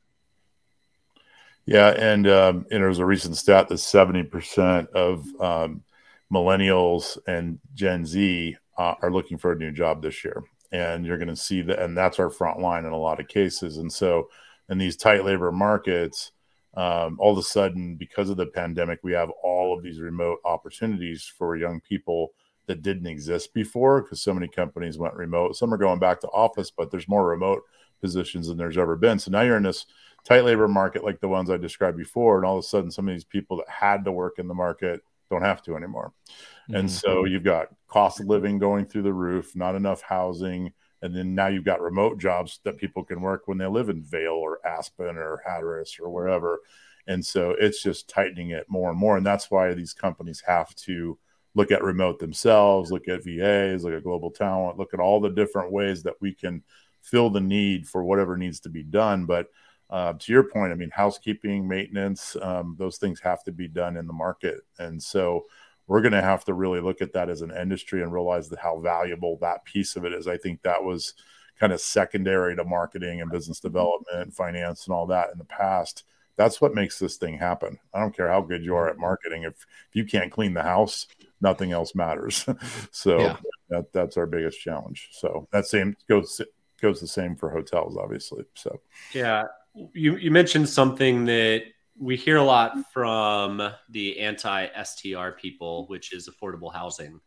Yeah, 1.66 1.90
and 1.90 2.28
um, 2.28 2.66
and 2.72 2.82
there 2.82 2.88
was 2.88 3.00
a 3.00 3.06
recent 3.06 3.36
stat 3.36 3.68
that 3.68 3.80
seventy 3.80 4.24
percent 4.24 4.90
of 4.92 5.26
um, 5.42 5.84
millennials 6.32 7.18
and 7.28 7.60
Gen 7.74 8.06
Z 8.06 8.56
uh, 8.78 8.94
are 9.02 9.12
looking 9.12 9.38
for 9.38 9.52
a 9.52 9.58
new 9.58 9.72
job 9.72 10.02
this 10.02 10.24
year, 10.24 10.44
and 10.72 11.06
you're 11.06 11.18
going 11.18 11.28
to 11.28 11.36
see 11.36 11.62
that, 11.64 11.80
and 11.80 11.98
that's 11.98 12.20
our 12.20 12.30
front 12.30 12.60
line 12.60 12.86
in 12.86 12.94
a 12.94 12.98
lot 12.98 13.20
of 13.20 13.28
cases. 13.28 13.78
And 13.78 13.92
so, 13.92 14.30
in 14.70 14.78
these 14.78 14.96
tight 14.96 15.26
labor 15.26 15.52
markets, 15.52 16.32
um, 16.78 17.18
all 17.20 17.32
of 17.32 17.40
a 17.40 17.44
sudden, 17.44 17.96
because 17.96 18.30
of 18.30 18.38
the 18.38 18.46
pandemic, 18.46 19.00
we 19.02 19.12
have 19.13 19.32
all 19.44 19.76
of 19.76 19.84
these 19.84 20.00
remote 20.00 20.38
opportunities 20.46 21.24
for 21.24 21.58
young 21.58 21.82
people 21.82 22.34
that 22.68 22.84
didn't 22.84 23.08
exist 23.08 23.52
before 23.52 24.04
because 24.04 24.22
so 24.22 24.32
many 24.32 24.48
companies 24.48 25.00
went 25.00 25.16
remote. 25.16 25.56
Some 25.56 25.74
are 25.74 25.78
going 25.78 25.98
back 25.98 26.20
to 26.22 26.28
office, 26.28 26.70
but 26.70 26.92
there's 26.92 27.08
more 27.08 27.26
remote 27.26 27.63
positions 28.00 28.48
than 28.48 28.58
there's 28.58 28.78
ever 28.78 28.96
been. 28.96 29.18
So 29.18 29.32
now 29.32 29.42
you're 29.42 29.58
in 29.58 29.63
this 29.63 29.88
tight 30.24 30.46
labor 30.46 30.68
market 30.68 31.04
like 31.04 31.20
the 31.20 31.28
ones 31.28 31.50
I 31.50 31.58
described 31.58 31.98
before, 31.98 32.38
and 32.38 32.46
all 32.46 32.60
of 32.60 32.63
a 32.63 32.68
sudden, 32.68 32.92
some 32.92 33.08
of 33.08 33.16
these 33.16 33.24
people 33.24 33.58
that 33.58 33.70
had 33.70 34.06
to 34.06 34.12
work 34.12 34.38
in 34.38 34.48
the 34.48 34.54
market 34.54 35.02
don't 35.32 35.42
have 35.42 35.63
to 35.63 35.76
anymore. 35.76 36.13
Mm-hmm. 36.30 36.76
And 36.76 36.92
so 36.92 37.26
you've 37.26 37.44
got 37.44 37.70
cost 37.88 38.20
of 38.20 38.28
living 38.28 38.60
going 38.60 38.86
through 38.86 39.02
the 39.02 39.13
roof, 39.13 39.56
not 39.56 39.74
enough 39.74 40.04
housing 40.04 40.74
and 41.02 41.16
then 41.16 41.36
now 41.36 41.48
you've 41.48 41.64
got 41.64 41.82
remote 41.82 42.20
jobs 42.20 42.60
that 42.64 42.78
people 42.78 43.04
can 43.04 43.22
work 43.22 43.44
when 43.48 43.58
they 43.58 43.68
live 43.68 43.90
in 43.90 44.02
Vail 44.02 44.34
or 44.34 44.66
Aspen 44.66 45.18
or 45.18 45.42
Hatteras 45.46 45.98
or 46.00 46.10
wherever. 46.10 46.60
And 47.08 47.26
so 47.26 47.52
it's 47.52 47.82
just 47.82 48.10
tightening 48.10 48.50
it 48.50 48.66
more 48.68 48.90
and 48.90 49.00
more. 49.00 49.18
And 49.18 49.26
that's 49.26 49.50
why 49.50 49.74
these 49.74 49.94
companies 49.94 50.44
have 50.46 50.74
to 50.76 51.18
look 51.56 51.72
at 51.72 51.84
remote 51.84 52.20
themselves, 52.20 52.92
look 52.92 53.08
at 53.08 53.24
VAs, 53.24 53.84
look 53.84 53.94
at 53.94 54.04
global 54.04 54.30
talent, 54.30 54.78
look 54.78 54.94
at 54.94 55.00
all 55.00 55.20
the 55.20 55.30
different 55.30 55.72
ways 55.72 56.04
that 56.04 56.16
we 56.20 56.34
can 56.34 56.64
fill 57.02 57.30
the 57.30 57.42
need 57.42 57.88
for 57.88 58.04
whatever 58.04 58.38
needs 58.38 58.60
to 58.62 58.70
be 58.70 58.84
done. 58.84 59.26
But 59.26 59.48
uh, 59.90 60.14
to 60.14 60.32
your 60.32 60.44
point, 60.44 60.72
I 60.72 60.76
mean, 60.76 60.90
housekeeping, 60.90 61.68
maintenance, 61.68 62.36
um, 62.42 62.76
those 62.78 62.98
things 62.98 63.20
have 63.22 63.44
to 63.46 63.52
be 63.52 63.68
done 63.68 63.96
in 63.96 64.06
the 64.06 64.14
market. 64.14 64.60
And 64.78 65.02
so 65.02 65.46
we're 65.88 66.02
going 66.02 66.12
to 66.13 66.21
have 66.21 66.43
to 66.45 66.54
really 66.54 66.82
look 66.82 67.02
at 67.02 67.13
that 67.13 67.30
as 67.30 67.41
an 67.41 67.52
industry 67.52 68.04
and 68.04 68.12
realize 68.12 68.50
that 68.50 68.60
how 68.60 68.80
valuable 68.80 69.38
that 69.41 69.65
piece 69.65 69.95
of 69.95 70.06
it 70.06 70.13
is. 70.13 70.28
I 70.28 70.38
think 70.38 70.62
that 70.62 70.84
was 70.84 71.13
kind 71.60 71.73
of 71.73 71.82
secondary 71.82 72.56
to 72.56 72.63
marketing 72.63 73.21
and 73.21 73.32
business 73.32 73.60
mm-hmm. 73.60 73.69
development 73.69 74.21
and 74.21 74.34
finance 74.34 74.86
and 74.86 74.93
all 74.93 75.08
that 75.08 75.32
in 75.32 75.38
the 75.38 75.45
past. 75.45 76.04
That's 76.36 76.62
what 76.62 76.76
makes 76.76 77.00
this 77.00 77.17
thing 77.17 77.38
happen. 77.38 77.80
I 77.93 78.00
don't 78.00 78.15
care 78.15 78.28
how 78.28 78.41
good 78.41 78.63
you 78.63 78.76
are 78.76 78.89
at 78.89 79.00
marketing. 79.00 79.43
If, 79.43 79.65
if 79.89 79.95
you 79.95 80.06
can't 80.06 80.32
clean 80.32 80.54
the 80.54 80.62
house, 80.62 81.08
nothing 81.41 81.71
else 81.71 81.95
matters. 81.95 82.45
so 82.91 83.19
yeah. 83.19 83.38
that, 83.69 83.91
that's 83.91 84.17
our 84.17 84.28
biggest 84.28 84.60
challenge. 84.60 85.10
So 85.13 85.47
that 85.52 85.65
same 85.65 85.95
goes 86.08 86.39
goes 86.80 87.02
the 87.02 87.08
same 87.08 87.36
for 87.36 87.50
hotels, 87.50 87.97
obviously. 87.97 88.45
So 88.54 88.80
yeah, 89.13 89.45
you 89.93 90.17
you 90.17 90.30
mentioned 90.30 90.69
something 90.69 91.26
that 91.26 91.63
we 92.00 92.16
hear 92.16 92.38
a 92.38 92.44
lot 92.44 92.92
from 92.92 93.72
the 93.90 94.20
anti 94.20 94.68
STR 94.84 95.30
people, 95.32 95.86
which 95.88 96.14
is 96.14 96.30
affordable 96.30 96.74
housing. 96.74 97.20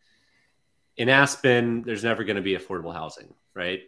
In 0.96 1.08
Aspen, 1.08 1.82
there's 1.82 2.04
never 2.04 2.24
going 2.24 2.36
to 2.36 2.42
be 2.42 2.56
affordable 2.56 2.92
housing, 2.92 3.32
right? 3.54 3.82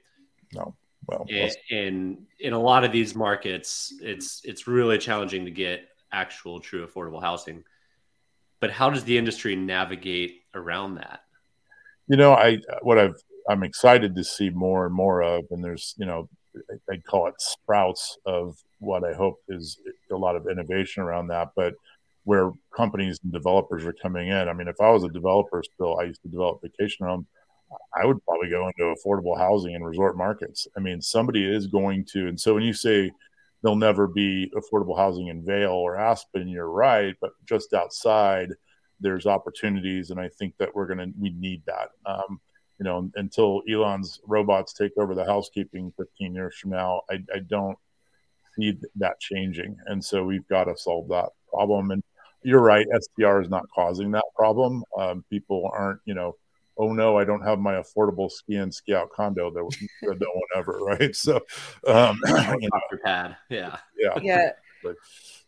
No. 0.54 0.74
Well, 1.06 1.26
and, 1.28 1.56
in 1.70 2.26
in 2.38 2.52
a 2.52 2.58
lot 2.58 2.84
of 2.84 2.92
these 2.92 3.14
markets, 3.14 3.92
it's 4.00 4.40
it's 4.44 4.66
really 4.66 4.98
challenging 4.98 5.44
to 5.44 5.50
get 5.50 5.88
actual 6.12 6.60
true 6.60 6.86
affordable 6.86 7.20
housing. 7.20 7.64
But 8.60 8.70
how 8.70 8.90
does 8.90 9.02
the 9.04 9.18
industry 9.18 9.56
navigate 9.56 10.42
around 10.54 10.96
that? 10.96 11.22
You 12.06 12.16
know, 12.16 12.34
I 12.34 12.58
what 12.82 12.98
I've 12.98 13.20
I'm 13.48 13.64
excited 13.64 14.14
to 14.14 14.22
see 14.22 14.50
more 14.50 14.86
and 14.86 14.94
more 14.94 15.22
of, 15.22 15.44
and 15.50 15.64
there's 15.64 15.94
you 15.98 16.06
know 16.06 16.28
I, 16.90 16.96
call 16.98 17.28
it 17.28 17.34
sprouts 17.38 18.18
of 18.26 18.56
what 18.78 19.04
I 19.04 19.14
hope 19.14 19.36
is 19.48 19.78
a 20.10 20.16
lot 20.16 20.36
of 20.36 20.46
innovation 20.48 21.02
around 21.02 21.28
that. 21.28 21.50
But 21.56 21.74
where 22.24 22.52
companies 22.74 23.18
and 23.22 23.32
developers 23.32 23.84
are 23.84 23.94
coming 23.94 24.28
in, 24.28 24.48
I 24.48 24.52
mean, 24.52 24.68
if 24.68 24.80
I 24.80 24.90
was 24.90 25.04
a 25.04 25.08
developer 25.08 25.62
still, 25.74 25.98
I 25.98 26.04
used 26.04 26.22
to 26.22 26.28
develop 26.28 26.60
vacation 26.62 27.06
homes. 27.06 27.26
I 27.98 28.04
would 28.04 28.22
probably 28.24 28.50
go 28.50 28.68
into 28.68 28.94
affordable 28.94 29.36
housing 29.36 29.74
and 29.74 29.84
resort 29.84 30.16
markets. 30.16 30.66
I 30.76 30.80
mean, 30.80 31.00
somebody 31.00 31.44
is 31.44 31.66
going 31.66 32.04
to, 32.12 32.28
and 32.28 32.38
so 32.38 32.54
when 32.54 32.64
you 32.64 32.74
say 32.74 33.10
there'll 33.62 33.76
never 33.76 34.06
be 34.06 34.52
affordable 34.54 34.96
housing 34.96 35.28
in 35.28 35.44
Vail 35.44 35.72
or 35.72 35.96
Aspen, 35.96 36.48
you're 36.48 36.68
right, 36.68 37.14
but 37.20 37.30
just 37.46 37.72
outside 37.72 38.52
there's 39.00 39.26
opportunities, 39.26 40.10
and 40.10 40.20
I 40.20 40.28
think 40.28 40.54
that 40.58 40.74
we're 40.74 40.86
gonna 40.86 41.08
we 41.18 41.30
need 41.30 41.62
that. 41.66 41.90
Um, 42.06 42.40
you 42.82 42.88
know, 42.88 43.08
until 43.14 43.62
Elon's 43.70 44.18
robots 44.26 44.72
take 44.72 44.90
over 44.98 45.14
the 45.14 45.24
housekeeping 45.24 45.92
15 45.96 46.34
years 46.34 46.56
from 46.58 46.72
now, 46.72 47.02
I, 47.08 47.22
I 47.32 47.38
don't 47.38 47.78
see 48.56 48.76
that 48.96 49.20
changing, 49.20 49.76
and 49.86 50.04
so 50.04 50.24
we've 50.24 50.46
got 50.48 50.64
to 50.64 50.76
solve 50.76 51.06
that 51.10 51.28
problem. 51.48 51.92
And 51.92 52.02
you're 52.42 52.60
right, 52.60 52.84
STR 53.00 53.40
is 53.40 53.48
not 53.48 53.68
causing 53.72 54.10
that 54.10 54.24
problem. 54.34 54.82
Um, 54.98 55.24
people 55.30 55.70
aren't, 55.72 56.00
you 56.06 56.14
know, 56.14 56.34
oh 56.76 56.92
no, 56.92 57.16
I 57.16 57.24
don't 57.24 57.46
have 57.46 57.60
my 57.60 57.74
affordable 57.74 58.28
ski 58.28 58.56
in 58.56 58.72
ski 58.72 58.96
out 58.96 59.10
condo 59.12 59.52
that 59.52 59.88
no 60.02 60.26
one 60.32 60.42
ever, 60.56 60.78
right? 60.82 61.14
So, 61.14 61.36
um, 61.86 62.18
you 62.26 62.68
know, 62.68 62.98
pad, 63.04 63.36
yeah, 63.48 63.76
yeah, 63.96 64.18
yeah. 64.20 64.50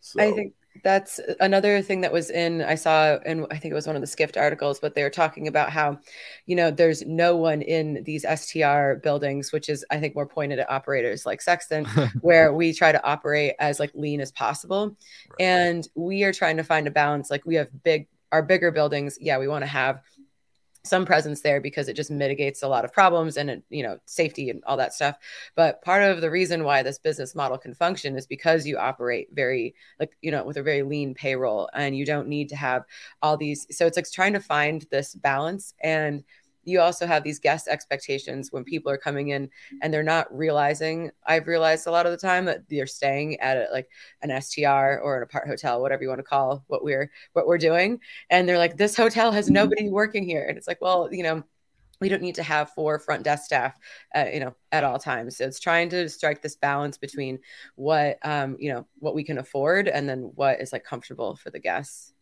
So. 0.01 0.21
I 0.23 0.31
think 0.31 0.53
that's 0.83 1.21
another 1.41 1.81
thing 1.83 2.01
that 2.01 2.13
was 2.13 2.31
in 2.31 2.63
I 2.63 2.75
saw 2.75 3.19
and 3.25 3.47
I 3.51 3.59
think 3.59 3.73
it 3.73 3.75
was 3.75 3.87
one 3.87 3.97
of 3.97 4.03
the 4.03 4.09
Skift 4.09 4.37
articles, 4.37 4.81
but 4.81 4.95
they 4.95 5.03
were 5.03 5.11
talking 5.11 5.47
about 5.47 5.71
how, 5.71 5.99
you 6.47 6.57
know, 6.57 6.71
there's 6.71 7.03
no 7.07 7.37
one 7.37 7.63
in 7.63 8.03
these 8.05 8.25
STR 8.25 8.95
buildings, 8.95 9.53
which 9.53 9.69
is 9.69 9.85
I 9.91 9.99
think 10.01 10.15
more 10.15 10.27
pointed 10.27 10.59
at 10.59 10.71
operators 10.71 11.25
like 11.25 11.41
Sexton, 11.41 11.85
where 12.21 12.53
we 12.53 12.73
try 12.73 12.93
to 12.93 13.05
operate 13.05 13.55
as 13.59 13.79
like 13.79 13.93
lean 13.95 14.21
as 14.21 14.33
possible. 14.33 14.97
Right. 15.31 15.47
And 15.47 15.89
we 15.95 16.25
are 16.25 16.33
trying 16.33 16.57
to 16.57 16.65
find 16.65 16.87
a 16.87 16.91
balance. 16.91 17.31
Like 17.31 17.45
we 17.47 17.55
have 17.55 17.69
big 17.83 18.09
our 18.35 18.43
bigger 18.43 18.73
buildings, 18.73 19.17
yeah, 19.21 19.39
we 19.39 19.47
want 19.47 19.63
to 19.63 19.69
have 19.69 20.03
some 20.85 21.07
presence 21.07 21.41
there 21.41 21.61
because 21.61 21.89
it 21.89 21.97
just 21.97 22.11
mitigates 22.11 22.63
a 22.63 22.69
lot 22.69 22.85
of 22.85 22.93
problems 22.93 23.37
and 23.39 23.63
you 23.71 23.83
know 23.83 23.99
safety 24.05 24.51
and 24.51 24.63
all 24.65 24.77
that 24.77 24.93
stuff. 24.93 25.17
But 25.57 25.83
part 25.83 26.03
of 26.03 26.21
the 26.21 26.31
reason 26.31 26.65
why 26.65 26.83
this 26.83 26.99
business 26.99 27.35
model 27.35 27.59
can 27.59 27.75
function 27.75 28.17
is 28.17 28.27
because 28.27 28.67
you 28.67 28.77
operate 28.77 29.29
very 29.33 29.75
like 29.99 30.17
you 30.21 30.31
know 30.31 30.45
with 30.45 30.59
a 30.59 30.63
very 30.63 30.83
lean 30.83 31.15
payroll 31.15 31.71
and 31.75 31.97
you 31.97 32.05
don't 32.05 32.29
need 32.29 32.51
to 32.51 32.57
have 32.57 32.85
all 33.23 33.37
these 33.37 33.67
so 33.71 33.87
it's 33.87 33.97
like 33.97 34.11
trying 34.11 34.35
to 34.35 34.41
find 34.41 34.87
this 34.91 35.15
balance 35.15 35.75
and 35.83 36.23
you 36.67 36.81
also 36.81 37.07
have 37.07 37.23
these 37.25 37.39
guest 37.39 37.69
expectations 37.69 38.53
when 38.53 38.65
people 38.65 38.91
are 38.91 38.99
coming 38.99 39.29
in 39.29 39.49
and 39.83 39.93
they're 39.93 40.03
not 40.03 40.27
realizing 40.35 41.11
i've 41.27 41.47
realized 41.47 41.87
a 41.87 41.91
lot 41.91 42.07
of 42.07 42.13
the 42.13 42.19
time 42.19 42.45
that 42.45 42.69
they're 42.69 42.87
staying 42.87 43.39
at 43.41 43.57
a, 43.57 43.67
like 43.73 43.89
an 44.23 44.43
str 44.43 44.69
or 44.69 45.17
an 45.17 45.23
apart 45.23 45.49
hotel 45.49 45.81
whatever 45.81 46.03
you 46.03 46.09
want 46.09 46.19
to 46.19 46.25
call 46.25 46.65
what 46.69 46.85
we're 46.85 47.11
what 47.33 47.47
we're 47.47 47.59
doing 47.59 47.99
and 48.31 48.49
they're 48.49 48.59
like 48.59 48.77
this 48.77 48.97
hotel 48.97 49.33
has 49.33 49.47
mm-hmm. 49.47 49.55
nobody 49.55 49.89
working 49.89 50.25
here. 50.25 50.47
And 50.49 50.59
it's 50.59 50.69
like 50.69 50.81
well 50.81 51.09
you 51.13 51.23
know 51.23 51.43
we 52.01 52.09
don't 52.09 52.23
need 52.23 52.35
to 52.35 52.43
have 52.43 52.71
four 52.71 52.99
front 52.99 53.23
desk 53.23 53.45
staff 53.45 53.79
uh, 54.15 54.27
you 54.33 54.41
know 54.41 54.55
at 54.73 54.85
all 54.85 54.99
times. 54.99 55.37
So 55.39 55.45
it's 55.47 55.61
trying 55.61 55.89
to 55.91 56.09
strike 56.09 56.43
this 56.43 56.57
balance 56.57 56.99
between 56.99 57.39
what 57.77 58.19
um 58.23 58.57
you 58.59 58.73
know 58.73 58.87
what 58.99 59.15
we 59.15 59.25
can 59.25 59.39
afford 59.39 59.89
and 59.89 60.09
then 60.09 60.33
what 60.35 60.61
is 60.61 60.73
like 60.73 60.85
comfortable 60.85 61.37
for 61.37 61.51
the 61.51 61.61
guests. 61.61 62.13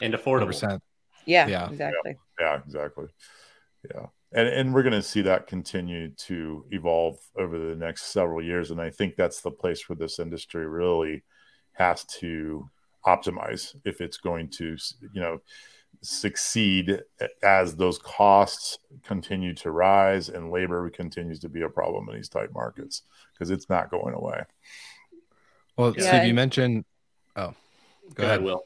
And 0.00 0.12
affordable 0.12 0.82
yeah, 1.26 1.46
yeah, 1.46 1.68
exactly. 1.68 2.16
Yeah, 2.38 2.54
yeah 2.54 2.60
exactly. 2.64 3.06
Yeah. 3.92 4.06
And, 4.32 4.48
and 4.48 4.74
we're 4.74 4.82
going 4.82 4.94
to 4.94 5.02
see 5.02 5.22
that 5.22 5.46
continue 5.46 6.10
to 6.26 6.64
evolve 6.70 7.18
over 7.38 7.56
the 7.56 7.76
next 7.76 8.06
several 8.06 8.42
years. 8.42 8.70
And 8.70 8.80
I 8.80 8.90
think 8.90 9.14
that's 9.14 9.40
the 9.40 9.50
place 9.50 9.88
where 9.88 9.96
this 9.96 10.18
industry 10.18 10.66
really 10.66 11.22
has 11.74 12.04
to 12.04 12.68
optimize 13.06 13.76
if 13.84 14.00
it's 14.00 14.16
going 14.16 14.48
to, 14.48 14.76
you 15.12 15.20
know, 15.20 15.38
succeed 16.02 17.00
as 17.42 17.76
those 17.76 17.98
costs 17.98 18.78
continue 19.04 19.54
to 19.54 19.70
rise 19.70 20.28
and 20.28 20.50
labor 20.50 20.90
continues 20.90 21.38
to 21.40 21.48
be 21.48 21.62
a 21.62 21.68
problem 21.68 22.08
in 22.08 22.16
these 22.16 22.28
tight 22.28 22.52
markets 22.52 23.02
because 23.32 23.50
it's 23.50 23.68
not 23.68 23.90
going 23.90 24.14
away. 24.14 24.42
Well, 25.76 25.94
yeah. 25.96 26.08
Steve, 26.08 26.24
you 26.24 26.34
mentioned. 26.34 26.84
Oh, 27.36 27.54
go, 28.14 28.14
go 28.14 28.24
ahead, 28.24 28.42
Will. 28.42 28.64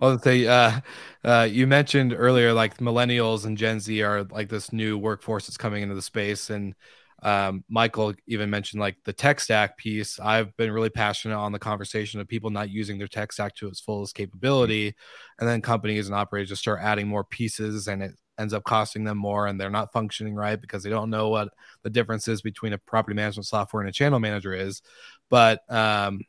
I'll 0.00 0.18
say, 0.18 0.46
uh, 0.46 0.80
uh, 1.24 1.48
you 1.50 1.66
mentioned 1.66 2.14
earlier, 2.16 2.52
like 2.52 2.78
millennials 2.78 3.46
and 3.46 3.56
Gen 3.56 3.80
Z 3.80 4.02
are 4.02 4.24
like 4.24 4.48
this 4.48 4.72
new 4.72 4.98
workforce 4.98 5.46
that's 5.46 5.56
coming 5.56 5.82
into 5.82 5.94
the 5.94 6.02
space, 6.02 6.50
and 6.50 6.74
um, 7.22 7.64
Michael 7.68 8.14
even 8.26 8.50
mentioned 8.50 8.80
like 8.80 8.96
the 9.04 9.12
tech 9.12 9.40
stack 9.40 9.78
piece. 9.78 10.20
I've 10.20 10.54
been 10.56 10.70
really 10.70 10.90
passionate 10.90 11.36
on 11.36 11.52
the 11.52 11.58
conversation 11.58 12.20
of 12.20 12.28
people 12.28 12.50
not 12.50 12.70
using 12.70 12.98
their 12.98 13.08
tech 13.08 13.32
stack 13.32 13.54
to 13.56 13.68
its 13.68 13.80
fullest 13.80 14.14
capability, 14.14 14.94
and 15.38 15.48
then 15.48 15.62
companies 15.62 16.06
and 16.06 16.14
operators 16.14 16.50
just 16.50 16.62
start 16.62 16.80
adding 16.82 17.08
more 17.08 17.24
pieces, 17.24 17.88
and 17.88 18.02
it 18.02 18.12
ends 18.38 18.52
up 18.52 18.64
costing 18.64 19.04
them 19.04 19.16
more, 19.16 19.46
and 19.46 19.60
they're 19.60 19.70
not 19.70 19.92
functioning 19.92 20.34
right 20.34 20.60
because 20.60 20.82
they 20.82 20.90
don't 20.90 21.10
know 21.10 21.28
what 21.28 21.48
the 21.82 21.90
difference 21.90 22.28
is 22.28 22.42
between 22.42 22.72
a 22.72 22.78
property 22.78 23.14
management 23.14 23.46
software 23.46 23.80
and 23.80 23.88
a 23.88 23.92
channel 23.92 24.20
manager 24.20 24.52
is. 24.52 24.82
But 25.30 25.60
um, 25.72 26.20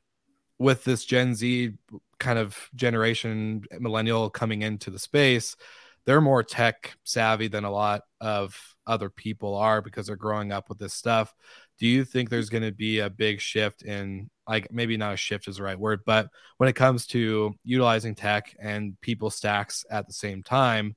with 0.57 0.83
this 0.83 1.03
Gen 1.03 1.35
Z 1.35 1.73
kind 2.19 2.39
of 2.39 2.58
generation 2.75 3.63
millennial 3.80 4.30
coming 4.30 4.62
into 4.62 4.89
the 4.89 4.99
space 4.99 5.56
they're 6.06 6.21
more 6.21 6.43
tech 6.43 6.95
savvy 7.04 7.47
than 7.47 7.63
a 7.63 7.71
lot 7.71 8.01
of 8.21 8.58
other 8.88 9.10
people 9.10 9.56
are 9.56 9.82
because 9.82 10.08
they're 10.08 10.15
growing 10.15 10.51
up 10.51 10.69
with 10.69 10.78
this 10.78 10.93
stuff. 10.93 11.34
Do 11.80 11.88
you 11.88 12.06
think 12.06 12.30
there's 12.30 12.49
going 12.49 12.63
to 12.63 12.71
be 12.71 12.99
a 12.99 13.10
big 13.10 13.41
shift 13.41 13.82
in 13.82 14.30
like 14.47 14.71
maybe 14.71 14.95
not 14.95 15.13
a 15.13 15.17
shift 15.17 15.47
is 15.47 15.58
the 15.58 15.63
right 15.63 15.80
word 15.80 16.01
but 16.06 16.30
when 16.58 16.69
it 16.69 16.75
comes 16.75 17.08
to 17.08 17.54
utilizing 17.63 18.13
tech 18.13 18.56
and 18.60 18.99
people 19.01 19.32
stacks 19.32 19.84
at 19.89 20.06
the 20.06 20.13
same 20.13 20.43
time 20.43 20.95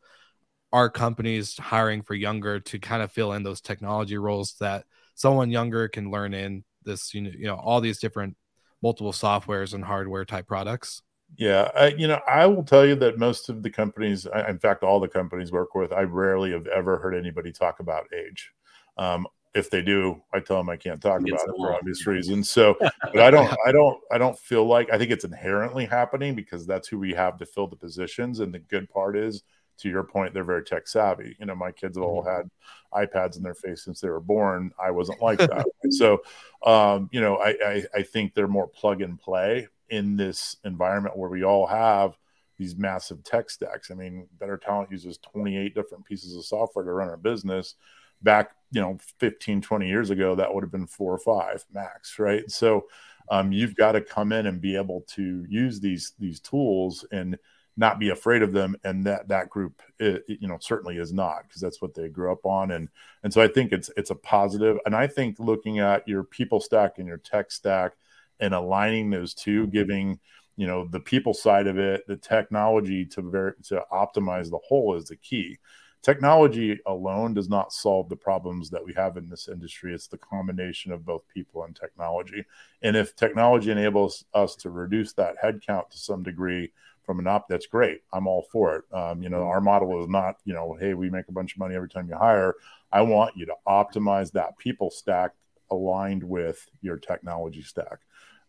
are 0.71 0.91
companies 0.91 1.57
hiring 1.57 2.03
for 2.03 2.15
younger 2.15 2.61
to 2.61 2.79
kind 2.79 3.03
of 3.03 3.11
fill 3.11 3.33
in 3.33 3.43
those 3.43 3.63
technology 3.63 4.19
roles 4.19 4.53
that 4.61 4.85
someone 5.15 5.51
younger 5.51 5.89
can 5.89 6.11
learn 6.11 6.35
in 6.35 6.63
this 6.85 7.15
you 7.15 7.23
know, 7.23 7.31
you 7.35 7.47
know 7.47 7.57
all 7.57 7.81
these 7.81 7.99
different 7.99 8.37
multiple 8.83 9.13
softwares 9.13 9.73
and 9.73 9.83
hardware 9.83 10.27
type 10.27 10.47
products 10.47 11.01
yeah, 11.37 11.71
I, 11.75 11.89
you 11.89 12.09
know, 12.09 12.21
I 12.27 12.47
will 12.47 12.65
tell 12.65 12.87
you 12.87 12.95
that 12.97 13.19
most 13.19 13.49
of 13.49 13.63
the 13.63 13.71
companies, 13.71 14.27
in 14.49 14.59
fact, 14.59 14.83
all 14.83 14.99
the 14.99 15.09
companies 15.09 15.53
work 15.53 15.75
with, 15.75 15.93
I 15.93 16.03
rarely 16.03 16.53
have 16.53 16.67
ever 16.67 16.99
heard 16.99 17.15
anybody 17.15 17.53
talk 17.53 17.81
about 17.81 18.07
age. 18.13 18.53
Um, 18.97 19.27
if 19.55 19.71
they 19.71 19.83
do, 19.83 20.23
I 20.33 20.41
tell 20.41 20.59
them 20.59 20.69
I 20.69 20.77
can't 20.77 21.01
talk 21.01 21.21
about 21.21 21.41
it 21.41 21.55
for 21.57 21.75
obvious 21.75 22.07
reasons. 22.07 22.51
So, 22.51 22.77
but 22.81 23.21
I 23.21 23.31
don't, 23.31 23.57
I 23.67 23.73
don't, 23.73 23.99
I 24.13 24.19
don't 24.19 24.39
feel 24.39 24.67
like 24.67 24.93
I 24.93 24.99
think 24.99 25.11
it's 25.11 25.25
inherently 25.25 25.87
happening 25.87 26.35
because 26.35 26.67
that's 26.67 26.89
who 26.89 26.99
we 26.99 27.13
have 27.15 27.39
to 27.39 27.47
fill 27.47 27.67
the 27.67 27.77
positions. 27.77 28.41
And 28.41 28.53
the 28.53 28.59
good 28.59 28.89
part 28.91 29.17
is, 29.17 29.43
to 29.79 29.89
your 29.89 30.03
point, 30.03 30.35
they're 30.35 30.45
very 30.45 30.65
tech 30.65 30.89
savvy. 30.89 31.37
You 31.39 31.47
know, 31.47 31.55
my 31.55 31.71
kids 31.71 31.97
have 31.97 32.05
all 32.05 32.25
mm-hmm. 32.25 32.49
had 32.99 33.09
iPads 33.09 33.37
in 33.37 33.43
their 33.43 33.55
face 33.55 33.85
since 33.85 34.01
they 34.01 34.09
were 34.09 34.21
born. 34.21 34.73
I 34.83 34.91
wasn't 34.91 35.23
like 35.23 35.39
that. 35.39 35.67
so, 35.91 36.21
um, 36.65 37.09
you 37.13 37.21
know, 37.21 37.37
I, 37.37 37.51
I, 37.65 37.85
I 37.95 38.03
think 38.03 38.35
they're 38.35 38.49
more 38.49 38.67
plug 38.67 39.03
and 39.03 39.19
play 39.19 39.69
in 39.91 40.17
this 40.17 40.57
environment 40.65 41.17
where 41.17 41.31
we 41.31 41.45
all 41.45 41.67
have 41.67 42.17
these 42.59 42.77
massive 42.77 43.23
tech 43.23 43.51
stacks. 43.51 43.91
I 43.91 43.95
mean, 43.95 44.27
Better 44.39 44.57
Talent 44.57 44.91
uses 44.91 45.19
28 45.19 45.75
different 45.75 46.05
pieces 46.05 46.37
of 46.37 46.45
software 46.45 46.85
to 46.85 46.93
run 46.93 47.09
our 47.09 47.17
business. 47.17 47.75
Back, 48.21 48.51
you 48.73 48.81
know, 48.81 48.99
15, 49.21 49.61
20 49.61 49.89
years 49.89 50.11
ago, 50.11 50.35
that 50.35 50.53
would 50.53 50.65
have 50.65 50.73
been 50.73 50.89
four 50.89 51.15
or 51.15 51.19
five 51.19 51.65
max, 51.73 52.19
right? 52.19 52.51
So 52.51 52.87
um, 53.31 53.53
you've 53.53 53.77
got 53.77 53.93
to 53.93 54.01
come 54.01 54.33
in 54.33 54.47
and 54.47 54.61
be 54.61 54.77
able 54.77 55.03
to 55.09 55.45
use 55.49 55.81
these 55.81 56.15
these 56.19 56.41
tools 56.41 57.05
and 57.13 57.39
not 57.77 58.01
be 58.01 58.11
afraid 58.11 58.43
of 58.43 58.53
them 58.53 58.77
and 58.83 59.07
that 59.07 59.29
that 59.29 59.49
group 59.49 59.81
it, 60.01 60.25
you 60.27 60.49
know 60.49 60.59
certainly 60.61 60.97
is 60.97 61.13
not 61.13 61.45
because 61.45 61.61
that's 61.61 61.81
what 61.81 61.95
they 61.95 62.09
grew 62.09 62.33
up 62.33 62.45
on 62.45 62.73
and 62.73 62.89
and 63.23 63.33
so 63.33 63.41
i 63.41 63.47
think 63.47 63.71
it's 63.73 63.89
it's 63.97 64.11
a 64.11 64.17
positive 64.17 64.79
and 64.85 64.97
i 64.97 65.07
think 65.07 65.39
looking 65.39 65.79
at 65.79 66.07
your 66.09 66.25
people 66.25 66.61
stack 66.61 66.99
and 66.99 67.07
your 67.07 67.19
tech 67.19 67.53
stack 67.53 67.93
and 68.41 68.55
aligning 68.55 69.11
those 69.11 69.35
two, 69.35 69.67
giving 69.69 70.19
you 70.57 70.67
know 70.67 70.89
the 70.89 71.01
people 71.01 71.35
side 71.35 71.67
of 71.67 71.79
it, 71.79 72.07
the 72.07 72.17
technology 72.17 73.05
to 73.07 73.23
ver- 73.23 73.57
to 73.65 73.85
optimize 73.93 74.51
the 74.51 74.61
whole 74.67 74.95
is 74.97 75.05
the 75.05 75.17
key. 75.17 75.59
Technology 76.01 76.79
alone 76.87 77.35
does 77.35 77.49
not 77.49 77.73
solve 77.73 78.09
the 78.09 78.17
problems 78.17 78.71
that 78.71 78.85
we 78.85 78.95
have 78.95 79.17
in 79.17 79.29
this 79.29 79.49
industry. 79.49 79.93
It's 79.93 80.07
the 80.07 80.19
combination 80.19 80.93
of 80.93 81.05
both 81.05 81.23
people 81.33 81.65
and 81.65 81.75
technology. 81.75 82.45
And 82.83 82.97
if 82.97 83.17
technology 83.17 83.73
enables 83.73 84.25
us 84.33 84.55
to 84.57 84.71
reduce 84.71 85.13
that 85.15 85.35
headcount 85.43 85.91
to 85.91 85.99
some 85.99 86.23
degree 86.23 86.71
from 87.05 87.19
an 87.19 87.27
op, 87.27 87.49
that's 87.49 87.67
great. 87.67 88.03
I'm 88.13 88.29
all 88.29 88.47
for 88.53 88.77
it. 88.77 88.85
Um, 88.97 89.23
you 89.23 89.29
know, 89.29 89.43
our 89.43 89.61
model 89.61 90.01
is 90.03 90.09
not, 90.09 90.37
you 90.45 90.55
know, 90.55 90.77
hey, 90.79 90.95
we 90.95 91.11
make 91.11 91.29
a 91.29 91.33
bunch 91.33 91.55
of 91.55 91.59
money 91.59 91.75
every 91.75 91.89
time 91.89 92.09
you 92.09 92.17
hire. 92.17 92.55
I 92.93 93.03
want 93.03 93.37
you 93.37 93.47
to 93.47 93.55
optimize 93.67 94.31
that 94.33 94.57
people 94.57 94.91
stack 94.91 95.33
aligned 95.71 96.23
with 96.23 96.69
your 96.81 96.97
technology 96.97 97.63
stack. 97.63 97.99